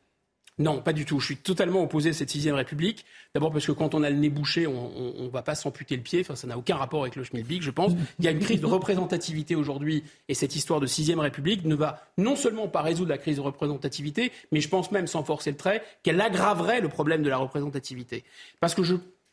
[0.57, 1.19] Non, pas du tout.
[1.19, 3.05] Je suis totalement opposé à cette sixième République.
[3.33, 6.03] D'abord parce que quand on a le nez bouché, on ne va pas s'amputer le
[6.03, 6.21] pied.
[6.21, 7.91] Enfin, ça n'a aucun rapport avec le schmilblick, je pense.
[8.19, 11.75] Il y a une crise de représentativité aujourd'hui et cette histoire de sixième République ne
[11.75, 15.49] va non seulement pas résoudre la crise de représentativité, mais je pense même, sans forcer
[15.49, 18.23] le trait, qu'elle aggraverait le problème de la représentativité.
[18.59, 18.83] Parce que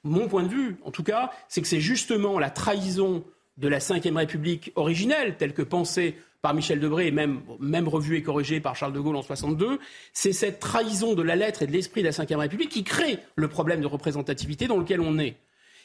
[0.02, 3.22] mon point de vue, en tout cas, c'est que c'est justement la trahison
[3.56, 8.16] de la Ve République originelle, telle que pensée par Michel Debré et même, même revue
[8.16, 9.78] et corrigée par Charles de Gaulle en 62,
[10.12, 13.18] c'est cette trahison de la lettre et de l'esprit de la Ve République qui crée
[13.36, 15.36] le problème de représentativité dans lequel on est.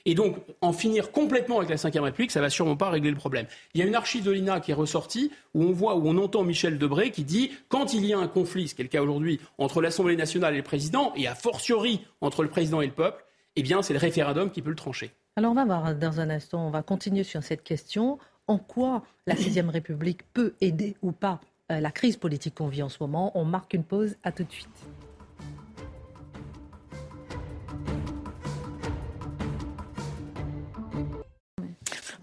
[0.08, 3.18] Et donc, en finir complètement avec la Ve République, ça va sûrement pas régler le
[3.18, 3.48] problème.
[3.74, 6.18] Il y a une archive de l'INA qui est ressortie où on voit, où on
[6.18, 8.90] entend Michel Debré qui dit quand il y a un conflit, ce qui est le
[8.90, 12.86] cas aujourd'hui, entre l'Assemblée nationale et le président, et a fortiori entre le président et
[12.86, 13.26] le peuple,
[13.56, 15.12] eh bien, c'est le référendum qui peut le trancher.
[15.38, 19.04] Alors, on va voir dans un instant, on va continuer sur cette question en quoi
[19.28, 21.42] la Sixième République peut aider ou pas
[21.74, 23.38] euh, la crise politique qu'on vit en ce moment?
[23.38, 24.70] On marque une pause, à tout de suite.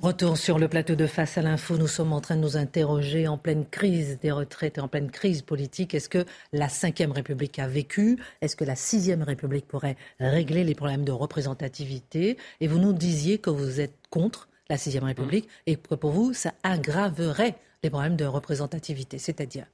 [0.03, 1.79] Retour sur le plateau de Face à l'info.
[1.79, 5.13] Nous sommes en train de nous interroger en pleine crise des retraites et en pleine
[5.13, 5.95] crise politique.
[5.95, 8.19] Est-ce que la Ve République a vécu?
[8.41, 12.37] Est-ce que la Sixième République pourrait régler les problèmes de représentativité?
[12.61, 15.71] Et vous nous disiez que vous êtes contre la Sixième République, mmh.
[15.71, 19.67] et que pour vous, ça aggraverait les problèmes de représentativité, c'est-à-dire?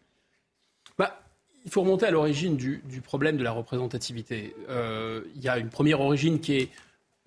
[0.99, 1.23] Bah,
[1.64, 4.55] Il faut remonter à l'origine du, problème de la représentativité.
[4.69, 6.69] Euh, il y a une première origine qui est,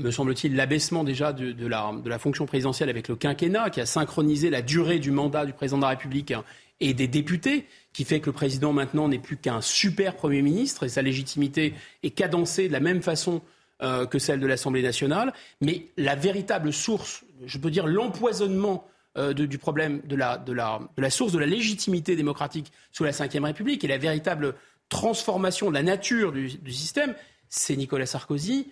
[0.01, 4.61] me semble-t-il, l'abaissement déjà de, la, fonction présidentielle avec le quinquennat, qui a synchronisé la
[4.61, 6.33] durée du mandat du président de la République
[6.79, 10.83] et des députés, qui fait que le président maintenant n'est plus qu'un super Premier ministre
[10.83, 13.41] et sa légitimité est cadencée de la même façon
[13.83, 15.33] euh, que celle de l'Assemblée nationale.
[15.59, 18.87] Mais la véritable source, je peux dire l'empoisonnement
[19.17, 23.87] euh, du problème de la, source de la légitimité démocratique sous la Ve République et
[23.87, 24.55] la véritable
[24.87, 27.13] transformation de la nature du, système,
[27.49, 28.71] c'est Nicolas Sarkozy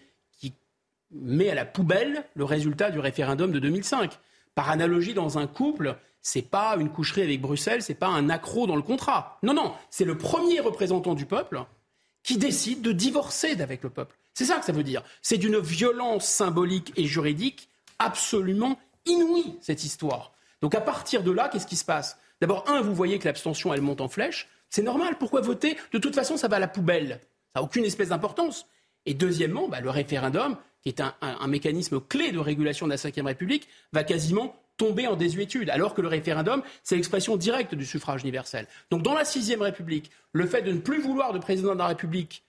[1.12, 4.18] met à la poubelle le résultat du référendum de 2005.
[4.56, 8.68] Par analogie, dans un couple, c'est pas une coucherie avec Bruxelles, c'est pas un accro
[8.68, 9.38] dans le contrat.
[9.44, 11.64] Non, non, c'est le premier représentant du peuple
[12.24, 14.16] qui décide de divorcer d'avec le peuple.
[14.34, 15.04] C'est ça que ça veut dire.
[15.22, 20.34] C'est d'une violence symbolique et juridique absolument inouïe, cette histoire.
[20.62, 22.18] Donc à partir de là, qu'est-ce qui se passe?
[22.42, 24.48] D'abord, un, vous voyez que l'abstention, elle monte en flèche.
[24.70, 25.18] C'est normal.
[25.18, 25.78] Pourquoi voter?
[25.92, 27.20] De toute façon, ça va à la poubelle.
[27.54, 28.66] Ça n'a aucune espèce d'importance.
[29.10, 33.26] Et deuxièmement, bah, le référendum, qui est un, mécanisme clé de régulation de la Ve
[33.26, 38.22] République, va quasiment tomber en désuétude, alors que le référendum, c'est l'expression directe du suffrage
[38.22, 38.68] universel.
[38.92, 41.88] Donc dans la Sixième République, le fait de ne plus vouloir de président de la
[41.88, 42.44] République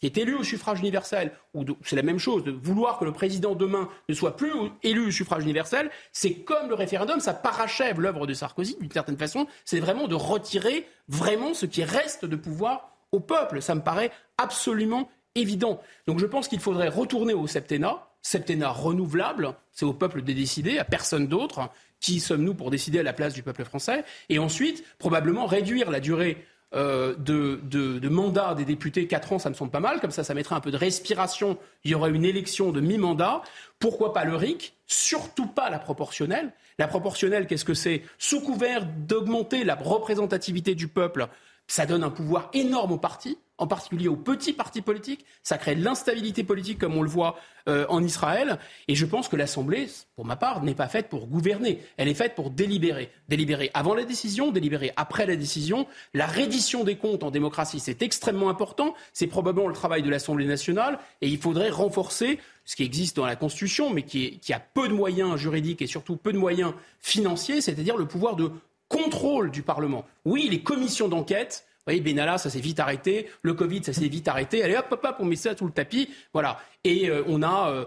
[0.00, 3.12] qui est élu au suffrage universel, ou c'est la même chose, de vouloir que le
[3.12, 4.50] président demain ne soit plus
[4.82, 9.16] élu au suffrage universel, c'est comme le référendum, ça parachève l'œuvre de Sarkozy d'une certaine
[9.16, 13.62] façon, c'est vraiment de retirer vraiment ce qui reste de pouvoir au peuple.
[13.62, 15.80] Ça me paraît absolument évident.
[16.06, 20.78] Donc je pense qu'il faudrait retourner au septennat, septennat renouvelable, c'est au peuple de décider,
[20.78, 21.70] à personne d'autre.
[22.00, 24.04] Qui sommes-nous pour décider à la place du peuple français?
[24.28, 29.54] Et ensuite, probablement réduire la durée euh, de, mandat des députés, 4 ans, ça me
[29.54, 30.00] semble pas mal.
[30.00, 31.58] Comme ça, ça mettrait un peu de respiration.
[31.84, 33.42] Il y aurait une élection de mi-mandat.
[33.78, 34.74] Pourquoi pas le RIC?
[34.86, 36.52] Surtout pas la proportionnelle.
[36.78, 38.02] La proportionnelle, qu'est-ce que c'est?
[38.18, 41.28] Sous couvert d'augmenter la représentativité du peuple,
[41.66, 45.24] ça donne un pouvoir énorme aux partis en particulier aux petits partis politiques.
[45.44, 47.36] Ça crée de l'instabilité politique, comme on le voit
[47.68, 48.58] euh, en Israël.
[48.88, 51.80] Et je pense que l'Assemblée, pour ma part, n'est pas faite pour gouverner.
[51.96, 53.12] Elle est faite pour délibérer.
[53.28, 55.86] Délibérer avant la décision, délibérer après la décision.
[56.12, 58.94] La reddition des comptes en démocratie, c'est extrêmement important.
[59.12, 60.98] C'est probablement le travail de l'Assemblée nationale.
[61.20, 64.94] Et il faudrait renforcer ce qui existe dans la Constitution, mais qui, a peu de
[64.94, 68.50] moyens juridiques et surtout peu de moyens financiers, c'est-à-dire le pouvoir de
[68.88, 70.04] contrôle du Parlement.
[70.24, 73.28] Oui, les commissions d'enquête voyez, Benalla, ça s'est vite arrêté.
[73.42, 74.62] Le Covid, ça s'est vite arrêté.
[74.62, 76.08] Allez, hop, hop, hop, on met ça sous le tapis.
[76.32, 76.60] Voilà.
[76.84, 77.84] Et euh, on a euh,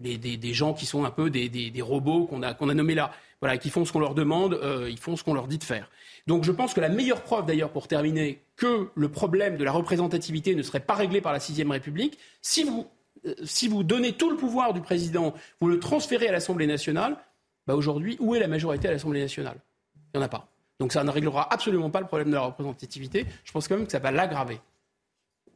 [0.00, 3.12] des, gens qui sont un peu des, robots qu'on a, nommés là.
[3.40, 5.64] Voilà, qui font ce qu'on leur demande, euh, ils font ce qu'on leur dit de
[5.64, 5.90] faire.
[6.26, 9.72] Donc je pense que la meilleure preuve, d'ailleurs, pour terminer, que le problème de la
[9.72, 12.86] représentativité ne serait pas réglé par la Sixième République, si vous,
[13.42, 17.16] si vous donnez tout le pouvoir du président, vous le transférez à l'Assemblée nationale,
[17.66, 19.56] bah aujourd'hui, où est la majorité à l'Assemblée nationale?
[20.12, 20.49] Il n'y en a pas.
[20.80, 23.26] Donc ça ne réglera absolument pas le problème de la représentativité.
[23.44, 24.58] Je pense quand même que ça va l'aggraver.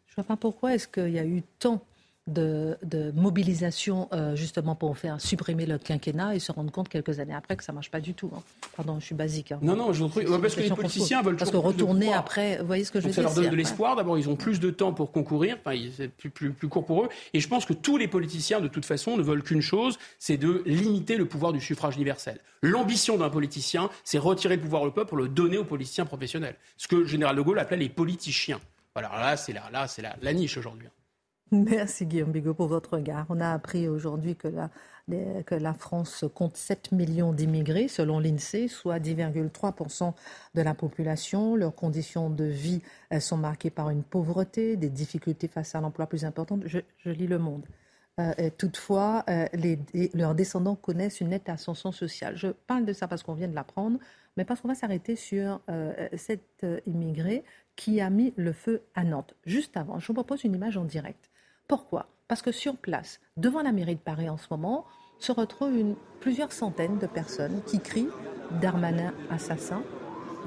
[0.07, 1.83] Je ne vois pas pourquoi est-ce qu'il y a eu tant
[2.27, 7.35] de, mobilisation euh, justement pour faire supprimer le quinquennat et se rendre compte quelques années
[7.35, 8.31] après que ça ne marche pas du tout.
[8.35, 8.43] Hein.
[8.77, 9.53] Pardon, je suis basique.
[9.53, 9.59] Hein.
[9.63, 10.41] Non, non, je trouve.
[10.41, 13.13] parce que les politiciens veulent Parce que retourner après, vous voyez ce que je veux
[13.13, 13.97] dire Ça leur donne de l'espoir.
[13.97, 15.59] D'abord, ils ont plus de temps pour concourir.
[15.65, 17.09] Enfin, c'est plus, plus, plus court pour eux.
[17.35, 20.37] Et je pense que tous les politiciens, de toute façon, ne veulent qu'une chose c'est
[20.37, 22.39] de limiter le pouvoir du suffrage universel.
[22.63, 26.57] L'ambition d'un politicien, c'est retirer le pouvoir au peuple pour le donner aux politiciens professionnels.
[26.79, 28.61] Ce que le général de Gaulle appelait les politiciens.
[28.95, 30.89] Alors là, c'est là, c'est la, la niche aujourd'hui.
[31.71, 33.27] Merci Guillaume Bigot pour votre regard.
[33.29, 40.15] On a appris aujourd'hui que la, France compte 7 millions d'immigrés selon l'INSEE, soit 10,3%
[40.55, 41.55] de la population.
[41.55, 42.83] Leurs conditions de vie
[43.21, 46.65] sont marquées par une pauvreté, des difficultés face à l'emploi plus importantes.
[46.67, 47.65] Je, lis Le Monde.
[48.19, 49.47] Euh, toutefois, euh,
[50.13, 52.37] leurs descendants connaissent une nette ascension sociale.
[52.37, 54.01] Je parle de ça parce qu'on vient de l'apprendre,
[54.37, 57.45] mais parce qu'on va s'arrêter sur euh, cet immigré
[57.77, 59.37] qui a mis le feu à Nantes.
[59.47, 61.31] Juste avant, je vous propose une image en direct.
[61.69, 62.07] Pourquoi?
[62.29, 64.85] Parce que sur place, devant la mairie de Paris en ce moment,
[65.19, 68.09] se retrouvent plusieurs centaines de personnes qui crient
[68.61, 69.83] Darmanin assassin,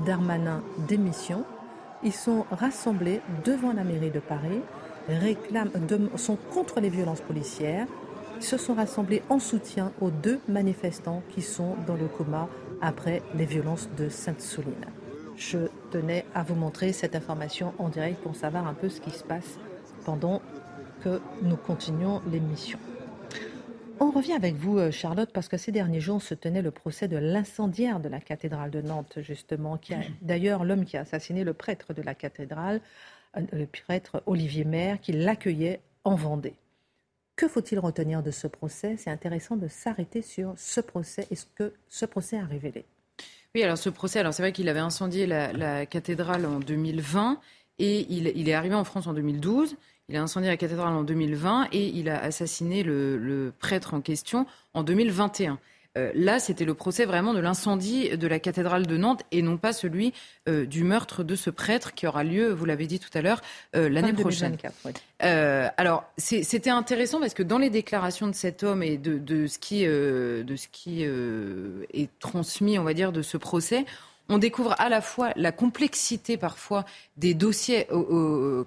[0.05, 1.43] Darmanin démission.
[2.03, 4.61] Ils sont rassemblés devant la mairie de Paris,
[5.07, 5.71] réclament,
[6.15, 7.87] sont contre les violences policières.
[8.39, 12.47] Se sont rassemblés en soutien aux deux manifestants qui sont dans le coma
[12.81, 14.85] après les violences de Sainte-Soline.
[15.35, 19.11] Je tenais à vous montrer cette information en direct pour savoir un peu ce qui
[19.11, 19.57] se passe
[20.05, 20.41] pendant
[21.07, 22.77] que nous continuons l'émission.
[23.99, 27.07] On revient avec vous, euh, Charlotte, parce que ces derniers jours se tenait le procès
[27.07, 31.45] de l'incendiaire de la cathédrale de Nantes, justement, qui a d'ailleurs l'homme qui a assassiné
[31.45, 32.81] le prêtre de la cathédrale,
[33.37, 36.55] euh, le prêtre Olivier Maire, qui l'accueillait en Vendée.
[37.37, 38.97] Que faut-il retenir de ce procès?
[38.97, 42.83] C'est intéressant de s'arrêter sur ce procès et ce que ce procès a révélé?
[43.55, 47.39] Oui, alors ce procès, alors c'est vrai qu'il avait incendié la, cathédrale en 2020
[47.79, 49.77] et il, est arrivé en France en 2012.
[50.09, 54.45] Il a incendié la cathédrale en 2020 et il a assassiné le, prêtre en question
[54.73, 55.59] en 2021.
[55.97, 59.57] Euh, là, c'était le procès vraiment de l'incendie de la cathédrale de Nantes et non
[59.57, 60.13] pas celui
[60.47, 63.41] euh, du meurtre de ce prêtre qui aura lieu, vous l'avez dit tout à l'heure,
[63.75, 64.55] euh, l'année prochaine.
[65.19, 69.59] alors, c'était intéressant parce que dans les déclarations de cet homme et de, de ce
[69.59, 73.85] qui, de ce qui est transmis, on va dire, de ce procès,
[74.29, 76.85] on découvre à la fois la complexité parfois
[77.17, 77.87] des dossiers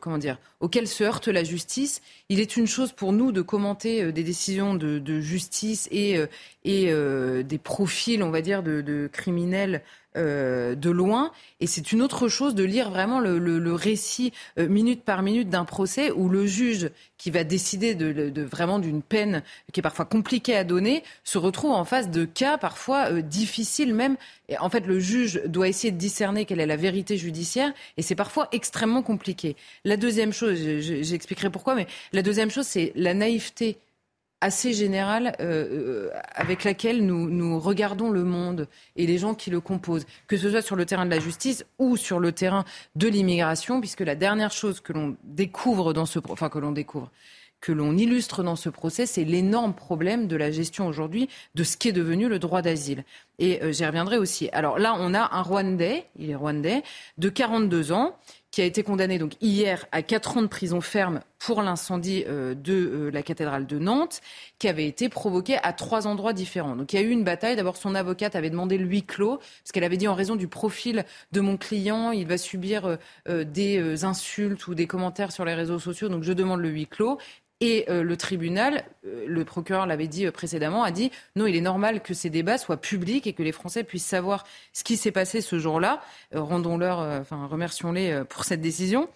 [0.00, 2.02] comment dire, auxquels se heurte la justice.
[2.28, 6.26] Il est une chose pour nous de commenter euh, des décisions de, justice et, euh,
[6.64, 9.82] et euh, des profils, on va dire, de criminels
[10.16, 11.30] euh, de loin.
[11.60, 15.64] Et c'est une autre chose de lire vraiment le, récit euh, minute par minute d'un
[15.64, 20.56] procès où le juge qui va décider de, vraiment d'une peine qui est parfois compliquée
[20.56, 24.16] à donner se retrouve en face de cas parfois euh, difficiles même.
[24.48, 28.02] Et en fait, le juge doit essayer de discerner quelle est la vérité judiciaire et
[28.02, 29.54] c'est parfois extrêmement compliqué.
[29.84, 33.78] La deuxième chose, j'expliquerai pourquoi, mais la deuxième chose, c'est la naïveté
[34.40, 39.50] assez générale euh, euh, avec laquelle nous, nous regardons le monde et les gens qui
[39.50, 42.64] le composent, que ce soit sur le terrain de la justice ou sur le terrain
[42.96, 47.10] de l'immigration, puisque la dernière chose que l'on découvre dans ce, enfin que l'on découvre,
[47.60, 51.76] que l'on illustre dans ce procès, c'est l'énorme problème de la gestion aujourd'hui de ce
[51.76, 53.04] qui est devenu le droit d'asile.
[53.38, 54.48] Et euh, j'y reviendrai aussi.
[54.52, 56.82] Alors là, on a un Rwandais, il est Rwandais,
[57.18, 58.16] de 42 ans,
[58.50, 62.54] qui a été condamné donc hier à 4 ans de prison ferme pour l'incendie euh,
[62.54, 64.20] de euh, la cathédrale de Nantes,
[64.58, 66.76] qui avait été provoqué à trois endroits différents.
[66.76, 67.56] Donc il y a eu une bataille.
[67.56, 70.48] D'abord, son avocate avait demandé le huis clos, parce qu'elle avait dit en raison du
[70.48, 75.78] profil de mon client, il va subir des insultes ou des commentaires sur les réseaux
[75.78, 77.18] sociaux, donc je demande le huis clos.
[77.62, 81.54] Et euh, le tribunal, euh, le procureur l'avait dit euh, précédemment, a dit non, il
[81.54, 84.96] est normal que ces débats soient publics et que les Français puissent savoir ce qui
[84.96, 86.00] s'est passé ce jour-là.
[86.34, 89.08] Rendons-leur, enfin remercions-les pour cette décision.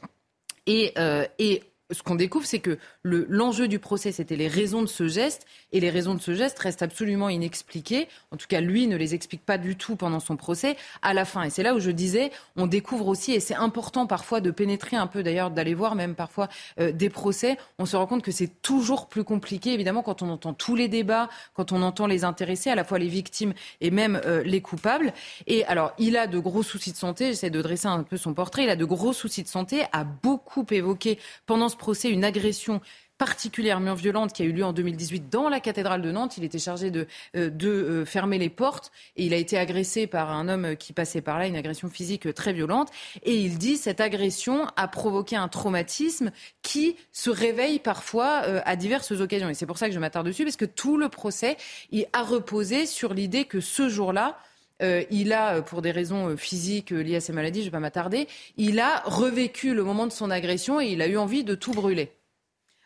[0.67, 0.95] Et,
[1.39, 5.47] et ce qu'on découvre, c'est que l'enjeu du procès, c'était les raisons de ce geste,
[5.73, 8.09] et les raisons de ce geste restent absolument inexpliquées.
[8.31, 11.25] En tout cas, lui ne les explique pas du tout pendant son procès à la
[11.25, 11.43] fin.
[11.43, 14.97] Et c'est là où je disais, on découvre aussi, et c'est important parfois de pénétrer
[14.97, 16.49] un peu, d'ailleurs, d'aller voir même parfois
[16.81, 17.59] euh, des procès.
[17.79, 20.89] On se rend compte que c'est toujours plus compliqué, évidemment, quand on entend tous les
[20.89, 24.63] débats, quand on entend les intéressés, à la fois les victimes et même euh, les
[24.63, 25.13] coupables.
[25.47, 27.27] Et alors, il a de gros soucis de santé.
[27.27, 28.65] J'essaie de dresser un peu son portrait.
[28.65, 32.81] Il a de gros soucis de santé, a beaucoup évoqué pendant procès une agression
[33.19, 36.37] particulièrement violente qui a eu lieu en 2018 dans la cathédrale de Nantes.
[36.37, 37.07] Il était chargé de,
[37.37, 41.21] euh, euh, fermer les portes et il a été agressé par un homme qui passait
[41.21, 42.91] par là, une agression physique très violente.
[43.23, 46.33] Et il dit cette agression a provoqué un traumatisme
[46.63, 49.49] qui se réveille parfois euh, à diverses occasions.
[49.49, 51.57] Et c'est pour ça que je m'attarde dessus, parce que tout le procès
[51.93, 54.37] il a reposé sur l'idée que ce jour-là,
[54.81, 58.29] il a, pour des raisons physiques liées à ses maladies, je ne vais pas m'attarder,
[58.57, 61.73] il a revécu le moment de son agression et il a eu envie de tout
[61.73, 62.13] brûler.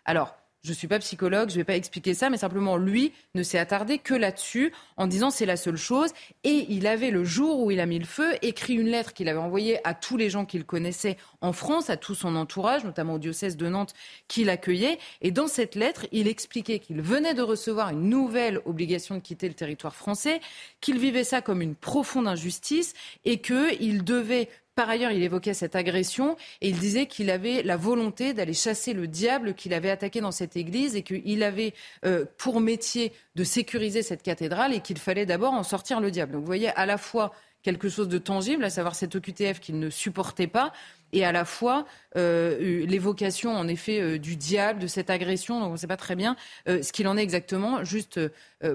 [0.04, 3.12] Alors, je ne suis pas psychologue, je ne vais pas expliquer ça, mais simplement lui
[3.34, 6.10] ne s'est attardé que là-dessus en disant c'est la seule chose.
[6.42, 9.28] Et il avait le jour où il a mis le feu écrit une lettre qu'il
[9.28, 13.14] avait envoyée à tous les gens qu'il connaissait en France, à tout son entourage, notamment
[13.14, 13.94] au diocèse de Nantes
[14.26, 14.98] qui l'accueillait.
[15.22, 19.48] Et dans cette lettre, il expliquait qu'il venait de recevoir une nouvelle obligation de quitter
[19.48, 20.40] le territoire français,
[20.80, 22.94] qu'il vivait ça comme une profonde injustice
[23.24, 24.48] et qu'il devait
[24.78, 28.92] Par ailleurs, il évoquait cette agression et il disait qu'il avait la volonté d'aller chasser
[28.92, 31.74] le diable qu'il avait attaqué dans cette église et qu'il avait
[32.04, 36.30] euh, pour métier de sécuriser cette cathédrale et qu'il fallait d'abord en sortir le diable.
[36.30, 37.32] Donc vous voyez à la fois
[37.68, 40.72] quelque chose de tangible, à savoir cette OQTF qu'il ne supportait pas,
[41.12, 41.84] et à la fois
[42.16, 45.60] euh, l'évocation en effet euh, du diable, de cette agression.
[45.60, 46.34] Donc on ne sait pas très bien
[46.66, 47.84] euh, ce qu'il en est exactement.
[47.84, 48.18] Juste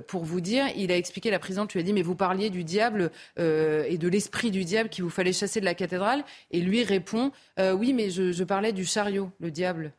[0.07, 2.63] pour vous dire, il a expliqué, la présidente lui a dit, mais vous parliez du
[2.63, 6.23] diable et de l'esprit du diable qu'il vous fallait chasser de la cathédrale.
[6.51, 9.91] Et lui répond, oui, mais je, je, parlais du chariot, le diable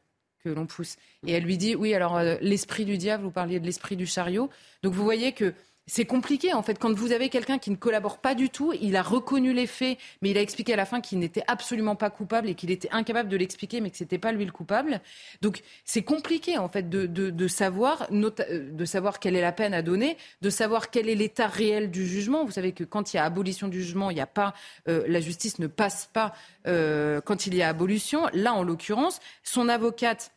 [0.43, 0.97] que l'on pousse.
[1.27, 4.49] Et elle lui dit, oui, alors l'esprit du diable, vous parliez de l'esprit du chariot.
[4.83, 5.53] Donc vous voyez que
[5.87, 6.79] c'est compliqué en fait.
[6.79, 9.99] Quand vous avez quelqu'un qui ne collabore pas du tout, il a reconnu les faits,
[10.23, 12.89] mais il a expliqué à la fin qu'il n'était absolument pas coupable et qu'il était
[12.91, 15.01] incapable de l'expliquer, mais que c'était pas lui le coupable.
[15.43, 19.75] Donc c'est compliqué en fait de, de, savoir, euh, de savoir quelle est la peine
[19.75, 22.45] à donner, de savoir quel est l'état réel du jugement.
[22.45, 24.55] Vous savez que quand il y a abolition du jugement, il n'y a pas,
[24.89, 26.33] euh, la justice ne passe pas
[26.67, 28.27] euh, quand il y a abolition.
[28.33, 30.34] Là, en l'occurrence, son avocate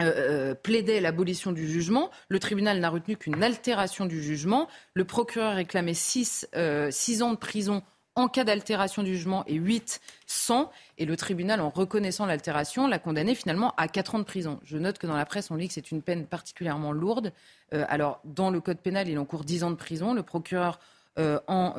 [0.00, 2.10] euh, euh, plaidait l'abolition du jugement.
[2.28, 4.68] Le tribunal n'a retenu qu'une altération du jugement.
[4.94, 6.90] Le procureur réclamait 6 euh,
[7.20, 7.82] ans de prison
[8.14, 10.70] en cas d'altération du jugement et 8 sans.
[10.98, 14.58] Et le tribunal, en reconnaissant l'altération, l'a condamné finalement à 4 ans de prison.
[14.64, 17.32] Je note que dans la presse, on lit que c'est une peine particulièrement lourde.
[17.70, 20.12] alors, dans le code pénal, il encourt 10 ans de prison.
[20.12, 20.80] Le procureur
[21.16, 21.72] en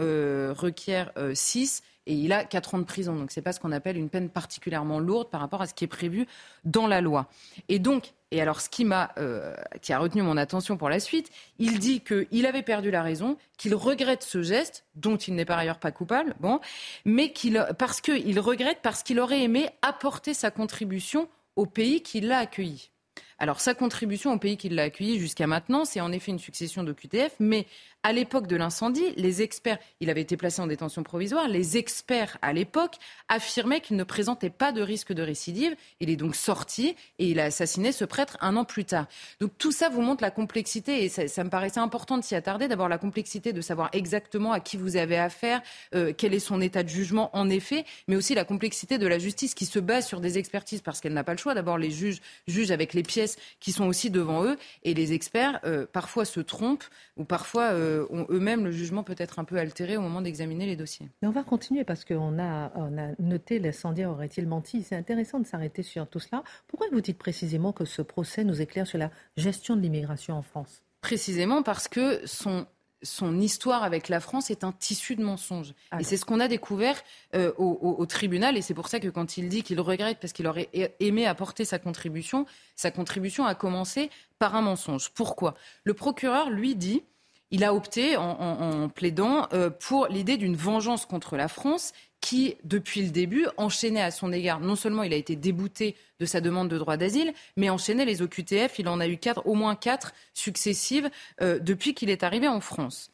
[0.53, 3.15] requiert 6 et il a 4 ans de prison.
[3.15, 5.83] Donc c'est pas ce qu'on appelle une peine particulièrement lourde par rapport à ce qui
[5.83, 6.27] est prévu
[6.63, 7.27] dans la loi.
[7.69, 11.29] Et donc, et alors ce qui euh, qui a retenu mon attention pour la suite,
[11.59, 15.59] il dit qu'il avait perdu la raison, qu'il regrette ce geste dont il n'est par
[15.59, 16.59] ailleurs pas coupable, bon,
[17.05, 22.21] mais qu'il parce qu'il regrette parce qu'il aurait aimé apporter sa contribution au pays qui
[22.21, 22.89] l'a accueilli.
[23.37, 26.83] Alors sa contribution au pays qui l'a accueilli jusqu'à maintenant, c'est en effet une succession
[26.83, 27.65] de QTF, mais
[28.03, 32.37] à l'époque de l'incendie, les experts, il avait été placé en détention provisoire, les experts
[32.41, 32.95] à l'époque
[33.29, 35.75] affirmaient qu'il ne présentait pas de risque de récidive.
[35.99, 39.05] Il est donc sorti et il a assassiné ce prêtre un an plus tard.
[39.39, 42.67] Donc tout ça vous montre la complexité et ça, me paraissait important de s'y attarder.
[42.67, 45.61] D'abord la complexité de savoir exactement à qui vous avez affaire,
[45.93, 49.19] euh, quel est son état de jugement en effet, mais aussi la complexité de la
[49.19, 51.53] justice qui se base sur des expertises parce qu'elle n'a pas le choix.
[51.53, 55.59] D'abord les juges jugent avec les pièces qui sont aussi devant eux et les experts
[55.65, 56.85] euh, parfois se trompent
[57.17, 60.21] ou parfois euh, euh, ont eux-mêmes le jugement peut être un peu altéré au moment
[60.21, 61.07] d'examiner les dossiers.
[61.21, 64.83] Mais on va continuer parce qu'on a, on a noté l'incendiaire aurait-il menti.
[64.83, 66.43] C'est intéressant de s'arrêter sur tout cela.
[66.67, 70.41] Pourquoi vous dites précisément que ce procès nous éclaire sur la gestion de l'immigration en
[70.41, 70.81] France?
[71.01, 72.65] Précisément parce que son
[73.03, 75.73] son histoire avec la France est un tissu de mensonges.
[75.99, 77.01] Et c'est ce qu'on a découvert
[77.35, 78.57] euh, au, au, tribunal.
[78.57, 80.69] Et c'est pour ça que quand il dit qu'il regrette parce qu'il aurait
[80.99, 85.09] aimé apporter sa contribution, sa contribution a commencé par un mensonge.
[85.13, 85.55] Pourquoi?
[85.83, 87.03] Le procureur, lui, dit
[87.51, 91.91] il a opté, en, plaidant, euh, pour l'idée d'une vengeance contre la France
[92.21, 94.59] qui, depuis le début, enchaînait à son égard.
[94.59, 98.21] Non seulement il a été débouté de sa demande de droit d'asile, mais enchaînait les
[98.21, 98.79] OQTF.
[98.79, 101.09] Il en a eu quatre, au moins quatre successives
[101.41, 103.11] euh, depuis qu'il est arrivé en France.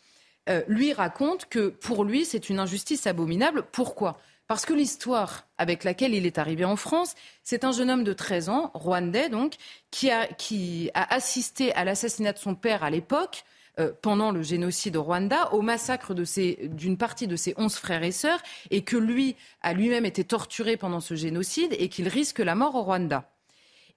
[0.50, 3.64] Euh, lui raconte que pour lui, c'est une injustice abominable.
[3.72, 4.20] Pourquoi?
[4.48, 8.14] Parce que l'histoire avec laquelle il est arrivé en France, c'est un jeune homme de
[8.14, 9.56] 13 ans, rwandais donc,
[9.92, 13.44] qui a, qui a assisté à l'assassinat de son père à l'époque,
[13.80, 18.12] euh, pendant le génocide au Rwanda, au massacre d'une partie de ses onze frères et
[18.12, 22.56] sœurs, et que lui a lui-même été torturé pendant ce génocide et qu'il risque la
[22.56, 23.30] mort au Rwanda.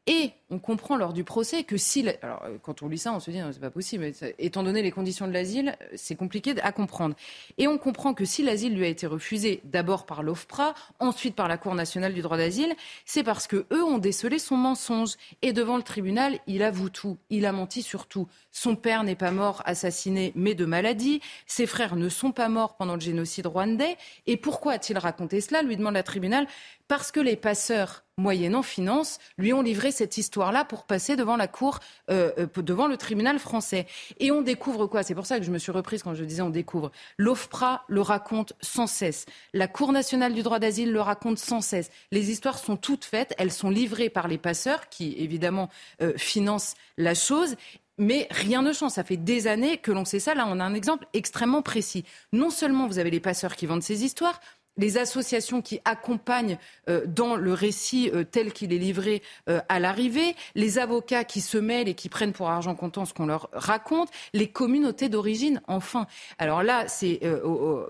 [0.07, 1.77] Et on comprend lors du procès que.
[2.23, 4.11] Alors, euh, quand on lit ça, on se dit, c'est pas possible.
[4.39, 7.15] étant donné les conditions de l'asile, euh, c'est compliqué à comprendre.
[7.59, 11.49] Et on comprend que si l'asile lui a été refusé, d'abord par l'OFPRA, ensuite par
[11.49, 12.75] la Cour nationale du droit d'asile,
[13.05, 15.17] c'est parce que eux ont décelé son mensonge.
[15.43, 17.19] Et devant le tribunal, il avoue tout.
[17.29, 18.27] Il a menti sur tout.
[18.51, 21.21] Son père n'est pas mort assassiné, mais de maladie.
[21.47, 23.97] Ses frères ne sont pas morts pendant le génocide rwandais.
[24.27, 26.47] Et pourquoi a-t-il raconté cela lui demande la tribunal.
[26.89, 31.49] Parce que les passeurs moyennant finance, lui ont livré cette histoire-là pour passer devant la
[31.49, 33.87] cour, euh, euh, devant le tribunal français.
[34.18, 35.03] Et on découvre quoi?
[35.03, 36.93] C'est pour ça que je me suis reprise quand je disais on découvre.
[37.18, 39.27] L'OFPRA le raconte sans cesse.
[39.53, 41.91] La Cour nationale du droit d'asile le raconte sans cesse.
[42.12, 45.71] Les histoires sont toutes faites, elles sont livrées par les passeurs qui évidemment
[46.03, 47.57] euh, financent la chose.
[47.99, 48.93] Mais rien ne change.
[48.93, 50.35] Ça fait des années que l'on sait ça.
[50.35, 52.05] Là, on a un exemple extrêmement précis.
[52.33, 54.41] Non seulement vous avez les passeurs qui vendent ces histoires,
[54.77, 56.59] les associations qui accompagnent
[56.89, 61.41] euh, dans le récit euh, tel qu'il est livré euh, à l'arrivée, les avocats qui
[61.41, 65.61] se mêlent et qui prennent pour argent comptant ce qu'on leur raconte, les communautés d'origine,
[65.68, 66.07] enfin.
[66.39, 67.21] Alors là, c'est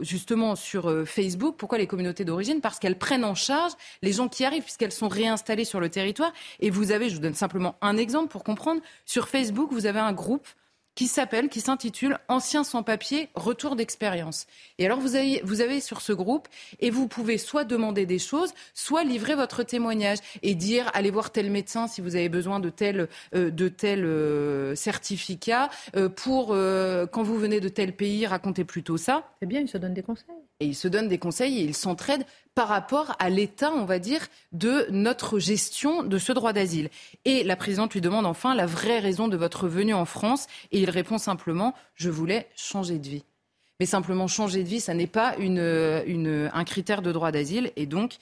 [0.01, 1.57] justement sur Facebook.
[1.57, 2.61] Pourquoi les communautés d'origine?
[2.61, 3.73] Parce qu'elles prennent en charge
[4.03, 6.33] les gens qui arrivent, puisqu'elles sont réinstallées sur le territoire.
[6.61, 10.01] Et vous avez, je vous donne simplement un exemple pour comprendre, sur Facebook, vous avez
[10.01, 10.47] un groupe
[11.01, 14.47] qui s'appelle, qui s'intitule Anciens sans-papiers, retour d'expérience.
[14.77, 16.47] Et alors vous avez, vous avez sur ce groupe,
[16.79, 21.33] et vous pouvez soit demander des choses, soit livrer votre témoignage et dire allez voir
[21.33, 26.49] tel médecin si vous avez besoin de tel, euh, de tel euh, certificat, euh, pour
[26.49, 29.25] quand vous venez de tel pays, racontez plutôt ça.
[29.41, 30.50] C'est bien, il se donne des conseils.
[30.61, 33.99] Et ils se donnent des conseils et ils s'entraident par rapport à l'état, on va
[33.99, 34.21] dire,
[34.53, 36.91] de notre gestion de ce droit d'asile.
[37.25, 40.81] Et la présidente lui demande enfin la vraie raison de votre venue en France et
[40.81, 43.25] il répond simplement je voulais changer de vie.
[43.79, 47.87] Mais simplement changer de vie, ça n'est pas une, un critère de droit d'asile et
[47.87, 48.19] donc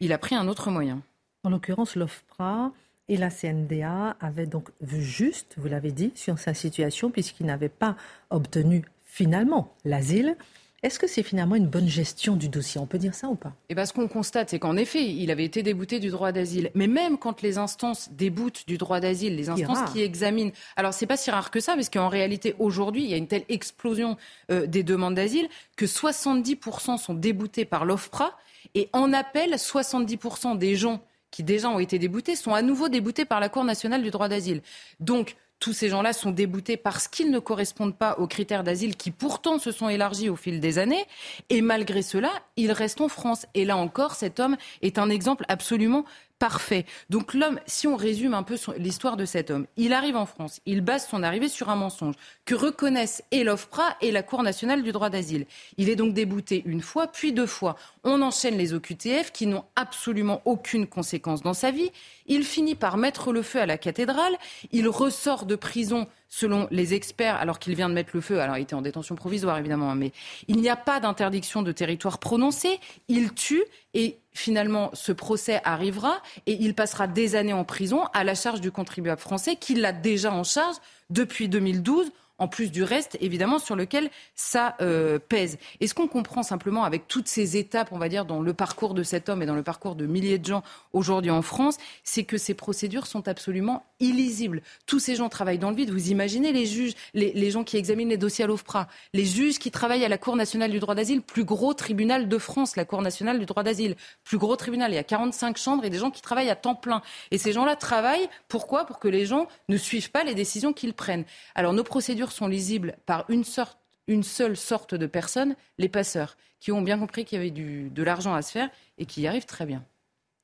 [0.00, 1.02] il a pris un autre moyen.
[1.44, 2.72] En l'occurrence, l'OFPRA
[3.08, 7.68] et la CNDA avaient donc vu juste, vous l'avez dit, sur sa situation puisqu'il n'avait
[7.68, 7.96] pas
[8.30, 10.36] obtenu finalement l'asile.
[10.82, 12.80] Est-ce que c'est finalement une bonne gestion du dossier?
[12.80, 13.52] On peut dire ça ou pas?
[13.68, 16.72] Et bien, ce qu'on constate, c'est qu'en effet, il avait été débouté du droit d'asile.
[16.74, 20.50] Mais même quand les instances déboutent du droit d'asile, les instances qui examinent.
[20.74, 23.28] Alors, c'est pas si rare que ça, parce qu'en réalité, aujourd'hui, il y a une
[23.28, 24.16] telle explosion
[24.50, 28.36] euh, des demandes d'asile que 70% sont déboutés par l'OFPRA.
[28.74, 33.24] Et en appel, 70% des gens qui déjà ont été déboutés sont à nouveau déboutés
[33.24, 34.62] par la Cour nationale du droit d'asile.
[34.98, 39.12] Donc, tous ces gens-là sont déboutés parce qu'ils ne correspondent pas aux critères d'asile qui
[39.12, 41.04] pourtant se sont élargis au fil des années.
[41.50, 43.46] Et malgré cela, ils restent en France.
[43.54, 46.04] Et là encore, cet homme est un exemple absolument
[46.42, 46.86] parfait.
[47.08, 50.60] Donc l'homme, si on résume un peu l'histoire de cet homme, il arrive en France,
[50.66, 52.16] il base son arrivée sur un mensonge
[52.46, 55.46] que reconnaissent et l'OFPRA et la Cour nationale du droit d'asile.
[55.76, 57.76] Il est donc débouté une fois, puis deux fois.
[58.02, 61.92] On enchaîne les OQTF qui n'ont absolument aucune conséquence dans sa vie.
[62.26, 64.36] Il finit par mettre le feu à la cathédrale.
[64.72, 68.56] Il ressort de prison selon les experts, alors qu'il vient de mettre le feu, alors
[68.56, 70.12] il était en détention provisoire évidemment, hein, mais
[70.48, 73.62] il n'y a pas d'interdiction de territoire prononcée, il tue
[73.92, 78.62] et finalement ce procès arrivera et il passera des années en prison à la charge
[78.62, 80.76] du contribuable français qui l'a déjà en charge
[81.10, 82.10] depuis 2012
[82.42, 85.58] en plus du reste, évidemment, sur lequel ça euh, pèse.
[85.78, 88.94] Et ce qu'on comprend simplement avec toutes ces étapes, on va dire, dans le parcours
[88.94, 92.24] de cet homme et dans le parcours de milliers de gens aujourd'hui en France, c'est
[92.24, 94.62] que ces procédures sont absolument illisibles.
[94.86, 95.90] Tous ces gens travaillent dans le vide.
[95.90, 99.70] Vous imaginez les juges, les, gens qui examinent les dossiers à l'OFPRA, les juges qui
[99.70, 103.02] travaillent à la Cour nationale du droit d'asile, plus gros tribunal de France, la Cour
[103.02, 104.90] nationale du droit d'asile, plus gros tribunal.
[104.90, 107.02] Il y a 45 chambres et des gens qui travaillent à temps plein.
[107.30, 108.84] Et ces gens-là travaillent, pourquoi?
[108.84, 111.24] Pour que les gens ne suivent pas les décisions qu'ils prennent.
[111.54, 116.82] Alors nos procédures sont lisibles par une, seule sorte de personnes, les passeurs, qui ont
[116.82, 119.66] bien compris qu'il y avait de l'argent à se faire et qui y arrivent très
[119.66, 119.84] bien.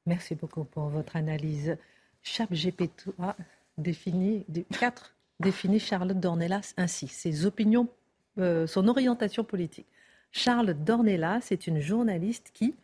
[0.06, 1.76] Merci beaucoup pour votre analyse.
[2.22, 3.10] Chap GPT
[3.76, 4.44] définit,
[4.78, 7.88] 4 définit Charlotte Dornelas ainsi, ses opinions,
[8.38, 9.86] euh, son orientation politique.
[10.32, 12.74] Charlotte Dornelas est une journaliste qui,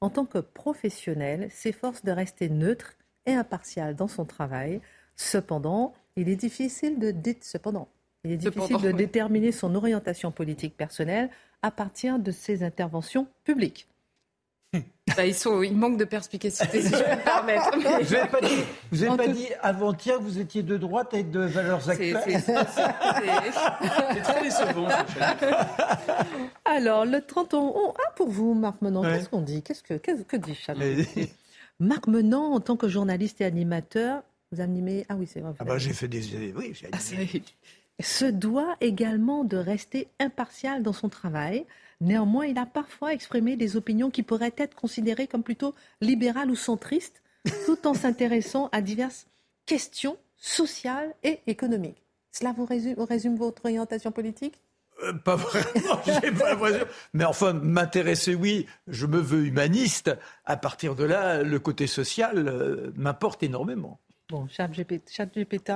[0.00, 2.94] en tant que professionnelle, s'efforce de rester neutre
[3.26, 4.80] et impartiale dans son travail.
[5.16, 7.88] Cependant, il est difficile de, cependant,
[8.24, 11.30] il est difficile de déterminer son orientation politique personnelle
[11.62, 13.88] à partir de ses interventions publiques.
[15.16, 17.70] Bah, ils, sont, ils manquent de perspicacité, si je peux me permettre.
[17.76, 18.62] Vous n'avez pas dit,
[18.92, 22.54] vous pas dit avant-hier que vous étiez de droite et de valeurs actuelles C'est
[24.22, 24.88] très décevant.
[26.64, 29.62] Alors, le 30 ans, ah, pour vous, Marc Menant, qu'est-ce qu'on dit?
[29.62, 31.04] Qu'est-ce que, que dit Chanel
[31.78, 35.04] Marc Menant, en tant que journaliste et animateur, vous animez.
[35.10, 35.52] Ah oui, c'est vrai.
[35.58, 36.54] Ah bah, j'ai fait des.
[36.56, 37.28] Oui, j'ai animé.
[37.34, 37.38] Ah,
[38.00, 41.66] se doit également de rester impartial dans son travail.
[42.00, 46.56] Néanmoins, il a parfois exprimé des opinions qui pourraient être considérées comme plutôt libérales ou
[46.56, 47.22] centristes,
[47.66, 49.26] tout en s'intéressant à diverses
[49.66, 52.02] questions sociales et économiques.
[52.32, 54.60] Cela vous résume, votre orientation politique?
[55.04, 56.86] Euh, pas vraiment, j'ai pas l'impression.
[57.12, 60.10] Mais enfin, m'intéresser, oui, je me veux humaniste.
[60.44, 64.00] À partir de là, le côté social euh, m'importe énormément.
[64.32, 65.66] Bon, ChatGPT, GPT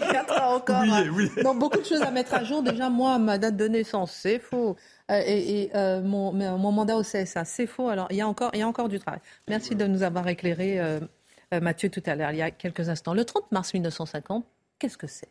[0.00, 1.42] 4 a encore oui, oui.
[1.54, 2.60] beaucoup de choses à mettre à jour.
[2.60, 4.74] Déjà, moi, ma date de naissance, c'est faux.
[5.08, 7.88] Euh, et, euh, mon, mon, mandat au CSA, c'est faux.
[7.88, 9.20] Alors, il y, a encore, il y a encore du travail.
[9.46, 10.98] Merci de nous avoir éclairé, euh,
[11.52, 13.14] Mathieu, tout à l'heure, il y a quelques instants.
[13.14, 14.44] Le 30 mars 1950,
[14.80, 15.30] qu'est-ce que c'est?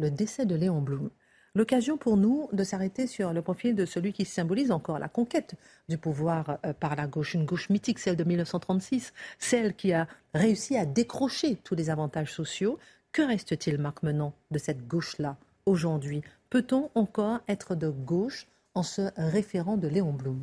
[0.00, 1.08] Le décès de Léon Blum.
[1.56, 5.54] L'occasion pour nous de s'arrêter sur le profil de celui qui symbolise encore la conquête
[5.88, 10.08] du pouvoir euh, par la gauche, une gauche mythique, celle de 1936, celle qui a
[10.34, 12.80] réussi à décrocher tous les avantages sociaux.
[13.12, 16.22] Que reste-t-il, Marc Menant, de cette gauche-là aujourd'hui?
[16.50, 20.42] Peut-on encore être de gauche en se référant de Léon Blum?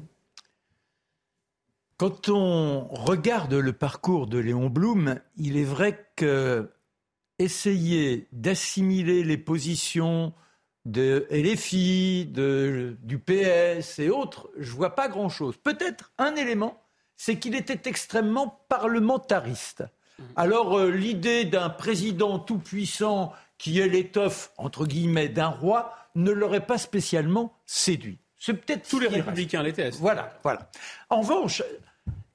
[1.97, 6.71] Quand on regarde le parcours de Léon Blum, il est vrai que
[7.37, 10.33] essayer d'assimiler les positions
[10.85, 15.55] de LFI, de, du PS et autres, je vois pas grand-chose.
[15.57, 16.81] Peut-être un élément,
[17.17, 19.83] c'est qu'il était extrêmement parlementariste.
[20.35, 26.65] Alors euh, l'idée d'un président tout-puissant qui est l'étoffe, entre guillemets, d'un roi, ne l'aurait
[26.65, 28.17] pas spécialement séduit.
[28.37, 29.91] C'est peut-être tous les républicains l'étaient.
[29.91, 30.71] Voilà, voilà.
[31.11, 31.61] En revanche,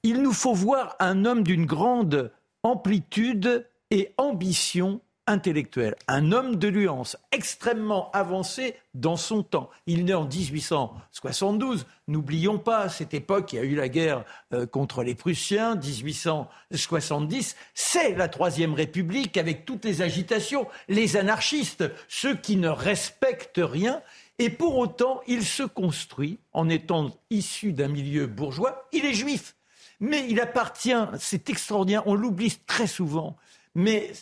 [0.05, 2.31] il nous faut voir un homme d'une grande
[2.63, 9.71] amplitude et ambition intellectuelle, un homme de nuance extrêmement avancé dans son temps.
[9.87, 11.87] Il naît en 1872.
[12.09, 15.75] N'oublions pas, à cette époque, il y a eu la guerre euh, contre les Prussiens,
[15.75, 17.57] 1870.
[17.75, 24.03] C'est la Troisième République avec toutes les agitations, les anarchistes, ceux qui ne respectent rien.
[24.39, 28.89] Et pour autant, il se construit en étant issu d'un milieu bourgeois.
[28.93, 29.57] Il est juif.
[30.01, 33.37] Mais il appartient, c'est extraordinaire, on l'oublie très souvent,
[33.75, 34.13] mais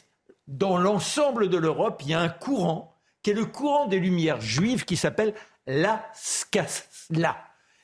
[0.46, 4.40] dans l'ensemble de l'Europe, il y a un courant qui est le courant des Lumières
[4.40, 5.34] juives qui s'appelle
[5.66, 7.36] la Skasla.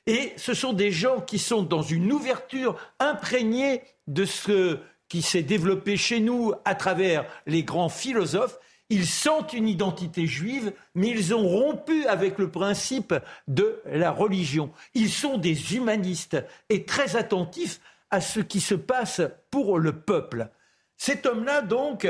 [0.06, 5.42] Et ce sont des gens qui sont dans une ouverture imprégnée de ce qui s'est
[5.42, 8.58] développé chez nous à travers les grands philosophes.
[8.90, 13.14] Ils sentent une identité juive, mais ils ont rompu avec le principe
[13.46, 14.72] de la religion.
[14.94, 16.36] Ils sont des humanistes
[16.68, 17.80] et très attentifs
[18.10, 20.48] à ce qui se passe pour le peuple.
[20.96, 22.06] Cet homme-là, donc,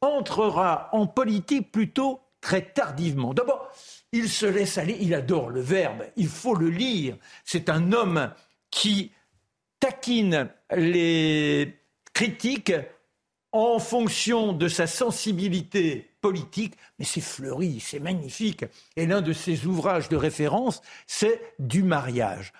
[0.00, 3.34] entrera en politique plutôt très tardivement.
[3.34, 3.70] D'abord,
[4.12, 7.16] il se laisse aller, il adore le verbe, il faut le lire.
[7.44, 8.32] C'est un homme
[8.70, 9.12] qui
[9.80, 11.78] taquine les
[12.12, 12.72] critiques
[13.52, 18.64] en fonction de sa sensibilité politique, mais c'est fleuri, c'est magnifique.
[18.96, 22.52] Et l'un de ses ouvrages de référence, c'est Du mariage.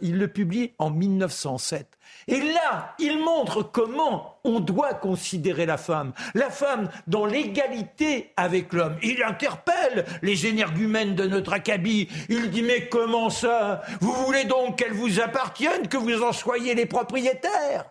[0.00, 1.98] il le publie en 1907.
[2.28, 6.14] Et là, il montre comment on doit considérer la femme.
[6.34, 8.96] La femme dans l'égalité avec l'homme.
[9.02, 12.08] Il interpelle les énergumènes de notre acabit.
[12.30, 13.82] Il dit Mais comment ça?
[14.00, 17.84] Vous voulez donc qu'elle vous appartienne, que vous en soyez les propriétaires?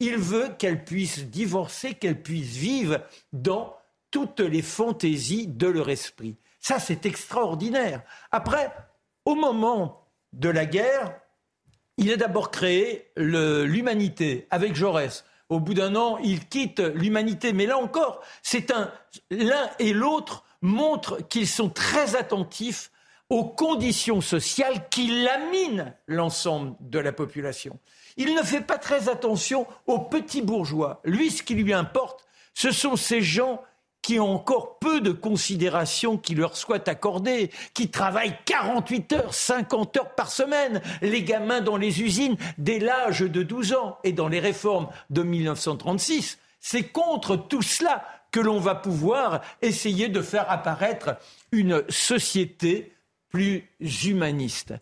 [0.00, 2.98] Il veut qu'elle puisse divorcer, qu'elle puisse vivre
[3.32, 3.76] dans
[4.10, 6.36] toutes les fantaisies de leur esprit.
[6.60, 8.02] Ça, c'est extraordinaire.
[8.30, 8.72] Après,
[9.24, 11.18] au moment de la guerre,
[11.96, 15.24] il a d'abord créé l'humanité avec Jaurès.
[15.48, 17.52] Au bout d'un an, il quitte l'humanité.
[17.52, 18.92] Mais là encore, c'est un
[19.30, 22.90] l'un et l'autre montrent qu'ils sont très attentifs
[23.28, 27.78] aux conditions sociales qui laminent l'ensemble de la population.
[28.16, 31.00] Il ne fait pas très attention aux petits bourgeois.
[31.04, 33.62] Lui, ce qui lui importe, ce sont ces gens
[34.02, 39.96] qui ont encore peu de considération qui leur soit accordée, qui travaillent 48 heures, 50
[39.98, 44.28] heures par semaine, les gamins dans les usines dès l'âge de 12 ans et dans
[44.28, 46.38] les réformes de 1936.
[46.60, 51.16] C'est contre tout cela que l'on va pouvoir essayer de faire apparaître
[51.52, 52.92] une société
[53.30, 54.74] plus humaniste.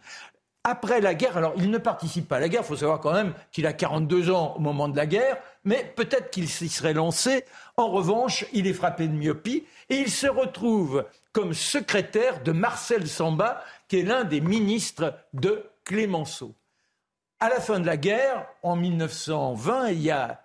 [0.70, 3.14] Après la guerre, alors il ne participe pas à la guerre, il faut savoir quand
[3.14, 6.92] même qu'il a 42 ans au moment de la guerre, mais peut-être qu'il s'y serait
[6.92, 7.46] lancé.
[7.78, 13.08] En revanche, il est frappé de myopie et il se retrouve comme secrétaire de Marcel
[13.08, 16.54] Samba, qui est l'un des ministres de Clémenceau.
[17.40, 20.44] À la fin de la guerre, en 1920, il y a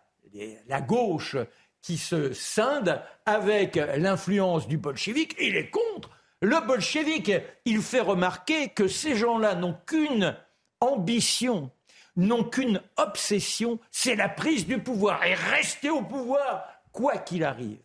[0.70, 1.36] la gauche
[1.82, 5.36] qui se scinde avec l'influence du bolchevique.
[5.42, 6.12] Il est contre.
[6.44, 7.32] Le bolchevique,
[7.64, 10.36] il fait remarquer que ces gens-là n'ont qu'une
[10.82, 11.72] ambition,
[12.18, 17.80] n'ont qu'une obsession, c'est la prise du pouvoir et rester au pouvoir, quoi qu'il arrive.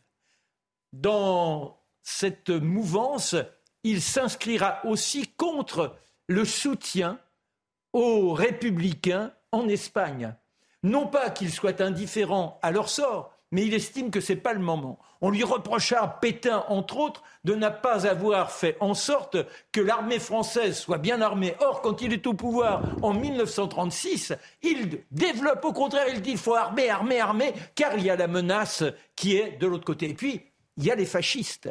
[0.92, 3.36] Dans cette mouvance,
[3.84, 5.94] il s'inscrira aussi contre
[6.26, 7.20] le soutien
[7.92, 10.34] aux républicains en Espagne.
[10.82, 14.52] Non pas qu'ils soient indifférents à leur sort, mais il estime que ce n'est pas
[14.52, 14.98] le moment.
[15.20, 19.36] On lui reprocha à Pétain, entre autres, de ne pas avoir fait en sorte
[19.72, 21.54] que l'armée française soit bien armée.
[21.60, 26.38] Or, quand il est au pouvoir en 1936, il développe au contraire, il dit il
[26.38, 28.84] faut armer, armer, armer, car il y a la menace
[29.16, 30.10] qui est de l'autre côté.
[30.10, 30.42] Et puis,
[30.76, 31.70] il y a les fascistes.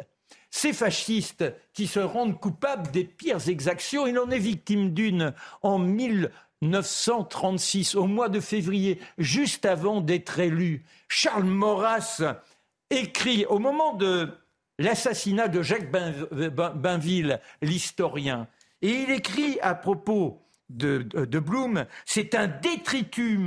[0.50, 1.44] Ces fascistes
[1.74, 8.06] qui se rendent coupables des pires exactions, il en est victime d'une en 1936, au
[8.06, 10.84] mois de février, juste avant d'être élu.
[11.08, 12.22] Charles Maurras
[12.90, 14.28] écrit au moment de
[14.78, 18.48] l'assassinat de Jacques Bainville, l'historien,
[18.82, 23.40] et il écrit à propos de, de, Blum, c'est un détritus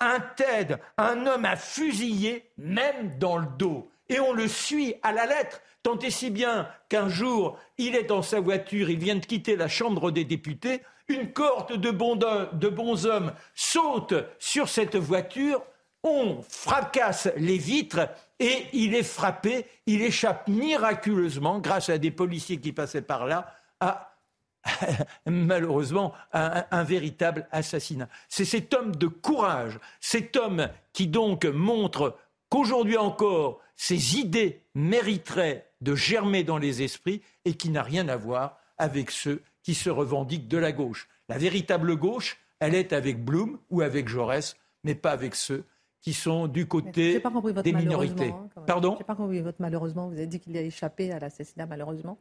[0.00, 3.90] un TED, un homme à fusiller, même dans le dos.
[4.08, 8.04] Et on le suit à la lettre, tant et si bien qu'un jour, il est
[8.04, 12.68] dans sa voiture, il vient de quitter la Chambre des députés, une cohorte de de
[12.68, 15.62] bons hommes saute sur cette voiture,
[16.02, 22.58] on fracasse les vitres et il est frappé, il échappe miraculeusement, grâce à des policiers
[22.58, 24.16] qui passaient par là, à
[25.26, 28.08] malheureusement un, un, véritable assassinat.
[28.28, 32.16] C'est cet homme de courage, cet homme qui donc montre
[32.50, 38.16] qu'aujourd'hui encore, ses idées mériteraient de germer dans les esprits et qui n'a rien à
[38.16, 41.08] voir avec ceux qui se revendiquent de la gauche.
[41.28, 45.64] La véritable gauche, elle est avec Blum ou avec Jaurès, mais pas avec ceux
[46.00, 47.22] qui sont du côté
[47.62, 48.30] des minorités.
[48.30, 50.08] Hein, Pardon Je n'ai pas compris votre malheureusement.
[50.08, 52.18] Vous avez dit qu'il a échappé à l'assassinat malheureusement.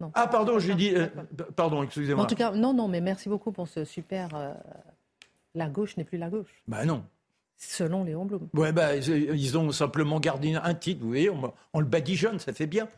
[0.00, 0.10] Non.
[0.14, 0.94] Ah pardon, j'ai dit.
[0.94, 1.06] Euh,
[1.54, 2.24] pardon, excusez-moi.
[2.24, 4.34] En tout cas, non, non, mais merci beaucoup pour ce super.
[4.34, 4.52] Euh,
[5.54, 6.62] la gauche n'est plus la gauche.
[6.66, 7.04] Bah non.
[7.56, 8.48] Selon Léon Blum.
[8.54, 12.66] Ouais, bah, ils ont simplement gardé un titre, vous voyez, on, le badigeonne, ça fait
[12.66, 12.88] bien.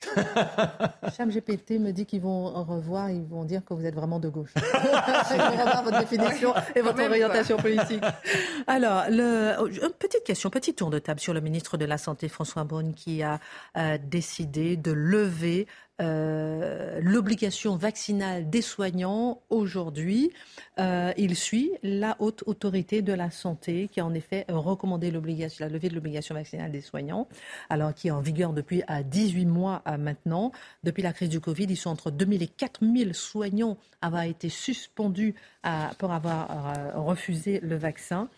[1.16, 4.28] Cham GPT me dit qu'ils vont revoir, ils vont dire que vous êtes vraiment de
[4.28, 4.52] gauche.
[4.56, 8.02] ils vont revoir votre définition et votre orientation politique.
[8.66, 12.28] Alors, le, une petite question, petit tour de table sur le ministre de la Santé,
[12.28, 13.40] François Bonne, qui a
[13.76, 15.66] euh, décidé de lever
[16.02, 20.30] euh, l'obligation vaccinale des soignants aujourd'hui.
[20.78, 25.68] Euh, il suit la haute autorité de la santé qui a en effet recommandé la
[25.68, 27.28] levée de l'obligation vaccinale des soignants,
[27.70, 30.52] alors qui est en vigueur depuis à 18 mois à maintenant.
[30.84, 35.34] Depuis la crise du Covid, ils sont entre 2000 et 4000 soignants avoir été suspendus
[35.62, 38.28] à, pour avoir euh, refusé le vaccin.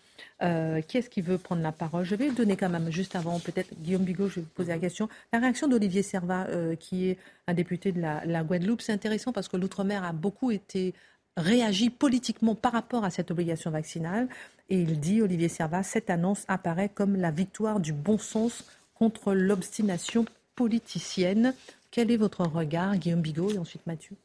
[0.41, 2.03] Euh, qui est-ce qui veut prendre la parole?
[2.03, 4.79] Je vais donner quand même, juste avant, peut-être, Guillaume Bigot, je vais vous poser la
[4.79, 5.09] question.
[5.33, 9.47] La réaction d'Olivier Servat, euh, qui est un député de la, Guadeloupe, c'est intéressant parce
[9.47, 10.93] que l'outre-mer a beaucoup été
[11.37, 14.27] réagi politiquement par rapport à cette obligation vaccinale.
[14.69, 19.33] Et il dit, Olivier Servat, cette annonce apparaît comme la victoire du bon sens contre
[19.33, 20.25] l'obstination
[20.59, 21.53] politicienne.
[21.89, 24.15] Quel est votre regard, Guillaume Bigot, et ensuite Mathieu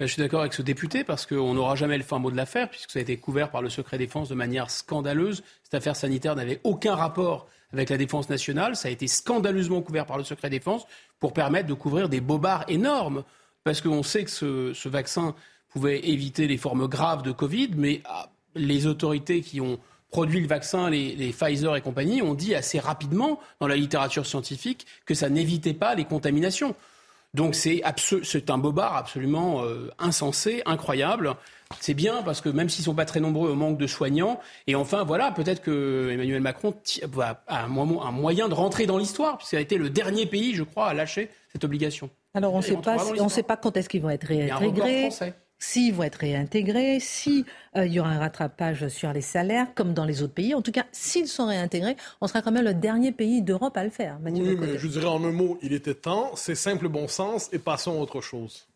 [0.00, 2.68] je suis d'accord avec ce député parce qu'on n'aura jamais le fin mot de l'affaire
[2.68, 5.44] puisque ça a été couvert par le secret défense de manière scandaleuse.
[5.62, 8.74] Cette affaire sanitaire n'avait aucun rapport avec la défense nationale.
[8.74, 10.84] Ça a été scandaleusement couvert par le secret défense
[11.20, 13.22] pour permettre de couvrir des bobards énormes.
[13.62, 14.30] Parce qu'on sait que
[14.72, 15.36] ce, vaccin
[15.68, 19.78] pouvait éviter les formes graves de Covid, mais ah, les autorités qui ont
[20.14, 24.26] produit le vaccin, les, les, Pfizer et compagnie, ont dit assez rapidement dans la littérature
[24.26, 26.76] scientifique que ça n'évitait pas les contaminations.
[27.34, 27.82] Donc c'est
[28.48, 31.34] un bobard absolument euh, insensé, incroyable.
[31.80, 34.38] C'est bien parce que même s'ils sont pas très nombreux au manque de soignants,
[34.68, 36.74] et enfin voilà, peut-être que Emmanuel Macron
[37.18, 40.86] a un, moyen de rentrer dans l'histoire, puisqu'il a été le dernier pays, je crois,
[40.86, 42.08] à lâcher cette obligation.
[42.34, 45.10] Alors on ne sait pas quand est-ce qu'ils vont être réintégrés
[45.58, 47.44] s'ils vont être réintégrés, s'il
[47.76, 50.54] euh, y aura un rattrapage sur les salaires, comme dans les autres pays.
[50.54, 53.84] En tout cas, s'ils sont réintégrés, on sera quand même le dernier pays d'Europe à
[53.84, 54.18] le faire.
[54.24, 57.58] oui, mais je dirais en un mot, il était temps, c'est simple bon sens, et
[57.58, 58.66] passons à autre chose.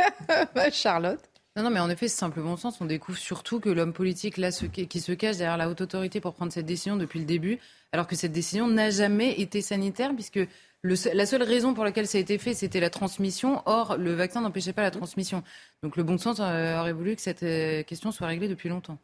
[0.72, 1.20] Charlotte?
[1.56, 2.80] Non, non, mais en effet, c'est simple bon sens.
[2.80, 6.34] On découvre surtout que l'homme politique, là, qui se cache derrière la haute autorité pour
[6.34, 7.58] prendre cette décision depuis le début,
[7.90, 10.38] alors que cette décision n'a jamais été sanitaire, puisque
[10.84, 13.62] la seule raison pour laquelle ça a été fait, c'était la transmission.
[13.66, 15.42] Or, le vaccin n'empêchait pas la transmission.
[15.82, 18.98] Donc, le bon sens euh, aurait voulu que cette euh, question soit réglée depuis longtemps.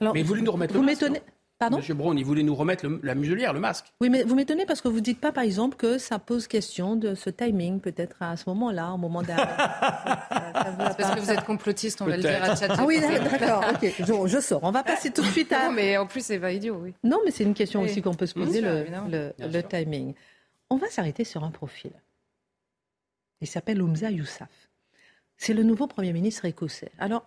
[0.00, 1.20] Alors, mais il voulait nous remettre vous m'étonnez.
[1.58, 3.86] Pardon Monsieur Braun, il voulait nous remettre la muselière, le masque.
[4.02, 6.46] Oui, mais vous m'étonnez parce que vous ne dites pas, par exemple, que ça pose
[6.46, 9.36] question de ce timing, peut-être à ce moment-là, au moment d'un.
[10.56, 13.90] parce que vous êtes complotiste, on va le dire à Ah oui, d'accord, ok,
[14.26, 14.62] je, sors.
[14.64, 15.68] On va passer tout de suite à.
[15.68, 16.92] Non, mais en plus, c'est pas idiot, oui.
[17.02, 20.12] Non, mais c'est une question aussi qu'on peut se poser, le timing.
[20.70, 21.92] On va s'arrêter sur un profil.
[23.40, 24.68] Il s'appelle Oumza Youssaf.
[25.36, 26.90] C'est le nouveau Premier ministre écossais.
[26.98, 27.26] Alors,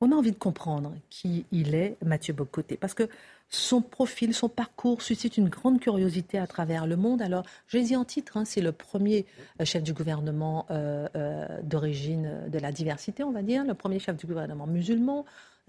[0.00, 3.08] on a envie de comprendre qui il est, Mathieu Bocoté, parce que
[3.48, 7.22] son profil, son parcours suscite une grande curiosité à travers le monde.
[7.22, 9.26] Alors, je l'ai dit en titre, hein, c'est le premier
[9.60, 13.98] euh, chef du gouvernement euh, euh, d'origine de la diversité, on va dire, le premier
[13.98, 15.24] chef du gouvernement musulman,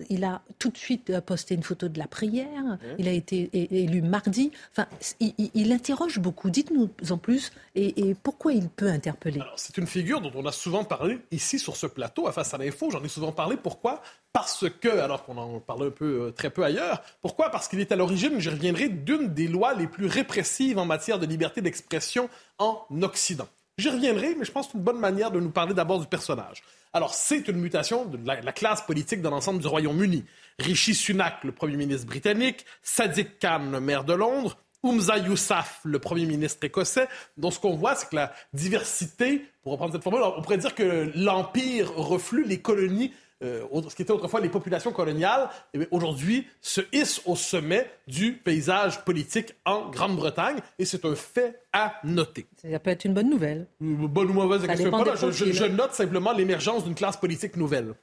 [0.09, 2.77] il a tout de suite euh, posté une photo de la prière.
[2.97, 4.51] Il a été élu mardi.
[4.71, 4.87] Enfin,
[5.19, 6.49] il, interroge beaucoup.
[6.49, 9.41] Dites-nous en plus et, pourquoi il peut interpeller?
[9.55, 12.57] C'est une figure dont on a souvent parlé ici sur ce plateau à Face à
[12.57, 12.89] l'info.
[12.91, 13.57] J'en ai souvent parlé.
[13.57, 14.01] Pourquoi?
[14.33, 17.49] Parce que, alors qu'on en parle un peu, euh, très peu ailleurs, pourquoi?
[17.49, 21.19] Parce qu'il est à l'origine, je reviendrai, d'une des lois les plus répressives en matière
[21.19, 23.47] de liberté d'expression en Occident.
[23.77, 26.07] J'y reviendrai, mais je pense que c'est une bonne manière de nous parler d'abord du
[26.07, 26.63] personnage.
[26.93, 30.23] Alors, c'est une mutation de la, classe politique dans l'ensemble du Royaume-Uni.
[30.59, 35.99] Rishi Sunak, le premier ministre britannique, Sadiq Khan, le maire de Londres, Oumza Yousaf, le
[35.99, 37.09] premier ministre écossais.
[37.35, 40.73] Donc, ce qu'on voit, c'est que la diversité, pour reprendre cette formule, on pourrait dire
[40.73, 43.11] que l'Empire reflue les colonies
[43.43, 48.33] euh, ce qui était autrefois les populations coloniales, eh aujourd'hui se hisse au sommet du
[48.33, 52.47] paysage politique en Grande-Bretagne et c'est un fait à noter.
[52.61, 53.67] Ça peut être une bonne nouvelle.
[53.81, 57.93] Une bonne ou mauvaise, je, je, je, note simplement l'émergence d'une classe politique nouvelle.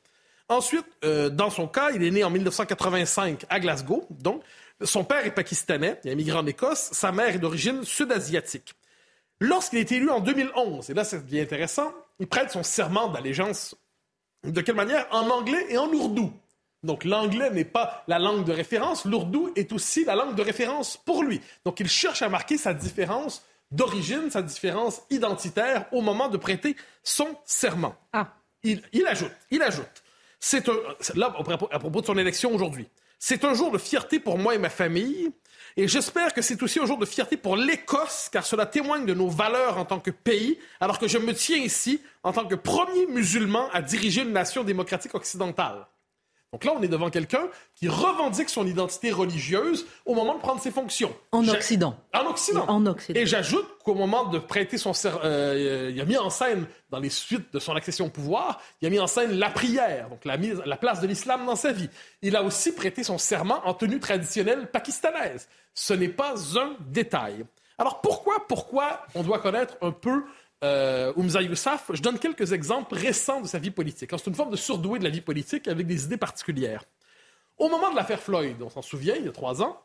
[0.49, 4.07] Ensuite, euh, dans son cas, il est né en 1985 à Glasgow.
[4.11, 4.43] Donc,
[4.83, 6.91] son père est pakistanais, il est immigré en Écosse.
[6.93, 8.75] Sa mère est d'origine sud-asiatique.
[9.41, 13.75] Lorsqu'il est élu en 2011, et là c'est bien intéressant, il prête son serment d'allégeance
[14.45, 15.07] de quelle manière?
[15.11, 16.33] En anglais et en ourdou.
[16.83, 20.97] Donc l'anglais n'est pas la langue de référence, l'ourdou est aussi la langue de référence
[20.97, 21.41] pour lui.
[21.65, 26.77] Donc il cherche à marquer sa différence d'origine, sa différence identitaire au moment de prêter
[27.05, 27.95] son serment.
[28.13, 28.35] Ah.
[28.65, 30.03] Il, il ajoute, il ajoute,
[30.39, 30.77] c'est un,
[31.15, 31.35] là,
[31.71, 32.89] à propos de son élection aujourd'hui,
[33.19, 35.31] c'est un jour de fierté pour moi et ma famille,
[35.77, 39.15] et j'espère que c'est aussi un jour de fierté pour l'Écosse, car cela témoigne de
[39.15, 42.55] nos valeurs en tant que pays, alors que je me tiens ici en tant que
[42.55, 45.87] premier musulman à diriger une nation démocratique occidentale.
[46.53, 50.61] Donc là, on est devant quelqu'un qui revendique son identité religieuse au moment de prendre
[50.61, 51.15] ses fonctions.
[51.33, 51.97] En Occident.
[52.13, 52.67] En Occident.
[52.69, 53.19] En Occident.
[53.19, 56.99] Et j'ajoute qu'au moment de prêter son serment, euh, il a mis en scène, dans
[56.99, 60.27] les suites de son accession au pouvoir, il a mis en scène la prière, donc
[60.27, 61.89] la, mise, la place de l'islam dans sa vie.
[62.21, 65.49] Il a aussi prêté son serment en tenue traditionnelle pakistanaise.
[65.75, 67.47] Ce n'est pas un détail.
[67.79, 70.25] Alors pourquoi, pourquoi on doit connaître un peu
[70.63, 74.11] euh, Oumza je donne quelques exemples récents de sa vie politique.
[74.13, 76.85] C'est une forme de surdoué de la vie politique avec des idées particulières.
[77.59, 79.81] Au moment de l'affaire Floyd, on s'en souvient, il y a trois ans,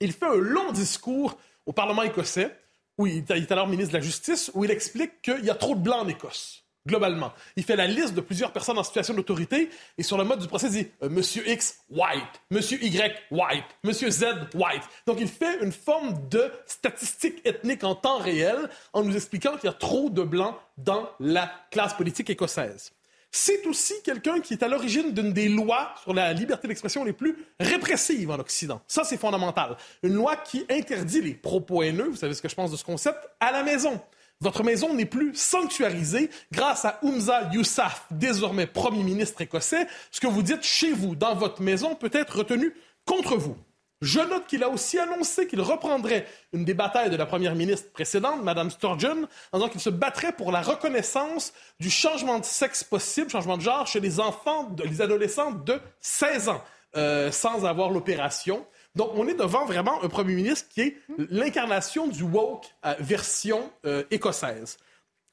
[0.00, 2.54] il fait un long discours au Parlement écossais,
[2.98, 5.74] où il est alors ministre de la Justice, où il explique qu'il y a trop
[5.74, 7.32] de blancs en Écosse globalement.
[7.56, 9.68] Il fait la liste de plusieurs personnes en situation d'autorité
[9.98, 12.40] et sur le mode du procès, il dit euh, Monsieur X, white.
[12.50, 13.64] Monsieur Y, white.
[13.82, 14.24] Monsieur Z,
[14.54, 14.82] white.
[15.06, 19.64] Donc, il fait une forme de statistique ethnique en temps réel en nous expliquant qu'il
[19.64, 22.92] y a trop de blancs dans la classe politique écossaise.
[23.30, 27.12] C'est aussi quelqu'un qui est à l'origine d'une des lois sur la liberté d'expression les
[27.12, 28.80] plus répressives en Occident.
[28.86, 29.76] Ça, c'est fondamental.
[30.02, 32.84] Une loi qui interdit les propos haineux, vous savez ce que je pense de ce
[32.84, 34.00] concept, à la maison.
[34.40, 39.86] Votre maison n'est plus sanctuarisée grâce à Oumza Yousaf, désormais Premier ministre écossais.
[40.10, 42.74] Ce que vous dites chez vous, dans votre maison, peut être retenu
[43.06, 43.56] contre vous.
[44.02, 47.90] Je note qu'il a aussi annoncé qu'il reprendrait une des batailles de la première ministre
[47.92, 52.84] précédente, Mme Sturgeon, en disant qu'il se battrait pour la reconnaissance du changement de sexe
[52.84, 56.62] possible, changement de genre, chez les enfants, les adolescents de 16 ans,
[56.98, 58.66] euh, sans avoir l'opération.
[58.96, 60.96] Donc, on est devant vraiment un premier ministre qui est
[61.30, 62.66] l'incarnation du woke
[62.98, 64.78] version euh, écossaise.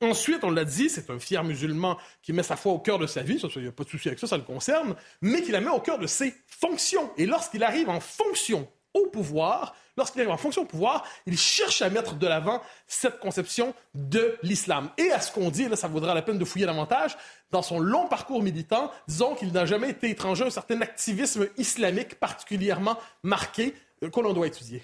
[0.02, 3.08] Ensuite, on l'a dit, c'est un fier musulman qui met sa foi au cœur de
[3.08, 5.52] sa vie, il n'y a pas de souci avec ça, ça le concerne, mais qui
[5.52, 7.10] la met au cœur de ses fonctions.
[7.18, 11.82] Et lorsqu'il arrive en fonction au pouvoir, lorsqu'il arrive en fonction au pouvoir, il cherche
[11.82, 14.90] à mettre de l'avant cette conception de l'islam.
[14.98, 17.18] Et à ce qu'on dit, là, ça vaudra la peine de fouiller davantage,
[17.52, 21.48] dans son long parcours militant, disons qu'il n'a jamais été étranger à un certain activisme
[21.58, 24.84] islamique particulièrement marqué euh, que l'on doit étudier.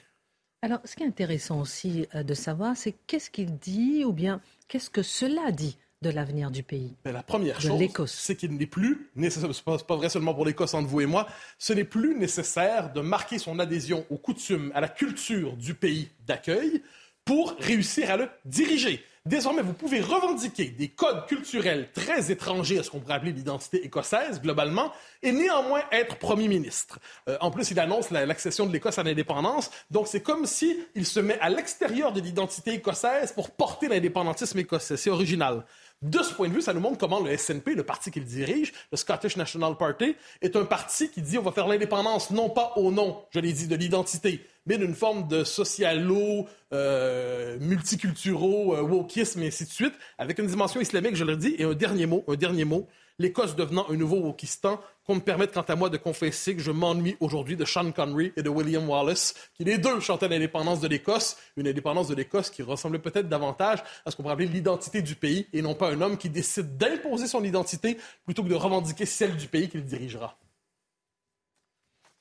[0.61, 4.41] Alors, ce qui est intéressant aussi euh, de savoir, c'est qu'est-ce qu'il dit ou bien
[4.67, 5.77] qu'est-ce que cela dit?
[6.01, 9.77] De l'avenir du pays Mais La première chose, c'est qu'il n'est plus nécessaire, ce n'est
[9.79, 11.27] pas, vrai seulement pour l'Écosse entre vous et moi,
[11.57, 16.09] ce n'est plus nécessaire de marquer son adhésion aux coutumes, à la culture du pays
[16.25, 16.81] d'accueil
[17.25, 19.03] pour réussir à le diriger.
[19.25, 23.85] Désormais, vous pouvez revendiquer des codes culturels très étrangers à ce qu'on pourrait appeler l'identité
[23.85, 26.99] écossaise, globalement, et néanmoins être Premier ministre.
[27.27, 31.05] Euh, en plus, il annonce l'accession de l'Écosse à l'indépendance, donc c'est comme s'il il
[31.05, 34.97] se met à l'extérieur de l'identité écossaise pour porter l'indépendantisme écossais.
[34.97, 35.65] C'est original.
[36.01, 38.71] De ce point de vue, ça nous montre comment le SNP, le parti qu'il dirige,
[38.89, 42.71] le Scottish National Party, est un parti qui dit on va faire l'indépendance non pas
[42.77, 48.81] au nom, je l'ai dit, de l'identité, mais d'une forme de socialo, euh, multiculturaux, euh,
[48.81, 51.55] wokisme et ainsi de suite, avec une dimension islamique, je le dis.
[51.57, 52.87] Et un dernier mot, un dernier mot,
[53.19, 56.71] l'Écosse devenant un nouveau Wokistan, qu'on me permette quant à moi de confesser que je
[56.71, 60.87] m'ennuie aujourd'hui de Sean Connery et de William Wallace, qui les deux chantaient l'indépendance de
[60.87, 65.01] l'Écosse, une indépendance de l'Écosse qui ressemblait peut-être davantage à ce qu'on pourrait appeler l'identité
[65.01, 68.55] du pays, et non pas un homme qui décide d'imposer son identité plutôt que de
[68.55, 70.37] revendiquer celle du pays qu'il dirigera.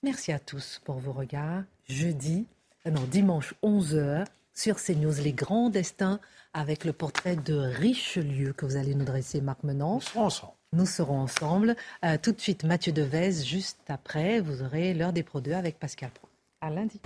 [0.03, 1.65] Merci à tous pour vos regards.
[1.89, 2.47] Jeudi,
[2.87, 6.21] euh, non, dimanche 11h sur CNews, les grands destins
[6.53, 10.01] avec le portrait de Richelieu que vous allez nous dresser, Marc Menant.
[10.15, 10.53] Ensemble.
[10.75, 11.77] Nous serons ensemble.
[12.05, 15.79] Euh, tout de suite, Mathieu Devez, juste après, vous aurez l'heure des Pro 2 avec
[15.79, 16.29] Pascal Pro.
[16.61, 17.01] À lundi.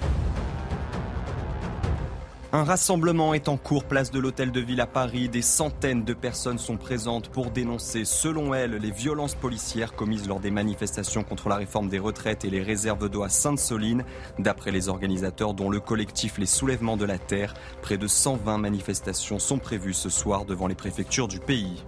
[2.55, 5.29] Un rassemblement est en cours place de l'Hôtel de Ville à Paris.
[5.29, 10.41] Des centaines de personnes sont présentes pour dénoncer, selon elles, les violences policières commises lors
[10.41, 14.05] des manifestations contre la réforme des retraites et les réserves d'eau à Sainte-Soline.
[14.39, 19.39] D'après les organisateurs, dont le collectif Les Soulèvements de la Terre, près de 120 manifestations
[19.39, 21.85] sont prévues ce soir devant les préfectures du pays.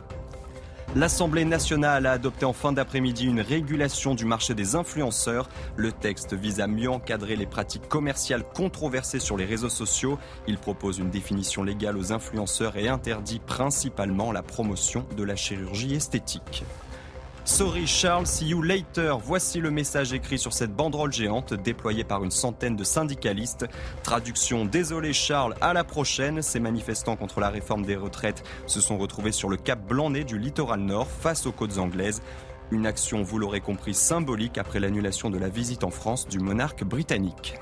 [0.94, 5.48] L'Assemblée nationale a adopté en fin d'après-midi une régulation du marché des influenceurs.
[5.76, 10.18] Le texte vise à mieux encadrer les pratiques commerciales controversées sur les réseaux sociaux.
[10.46, 15.94] Il propose une définition légale aux influenceurs et interdit principalement la promotion de la chirurgie
[15.94, 16.64] esthétique.
[17.46, 19.18] Sorry Charles, see you later.
[19.22, 23.66] Voici le message écrit sur cette banderole géante déployée par une centaine de syndicalistes.
[24.02, 26.40] Traduction Désolé Charles, à la prochaine.
[26.40, 30.38] Ces manifestants contre la réforme des retraites se sont retrouvés sur le cap Blanc-Nez du
[30.38, 32.22] littoral nord face aux côtes anglaises.
[32.70, 36.82] Une action, vous l'aurez compris, symbolique après l'annulation de la visite en France du monarque
[36.82, 37.56] britannique.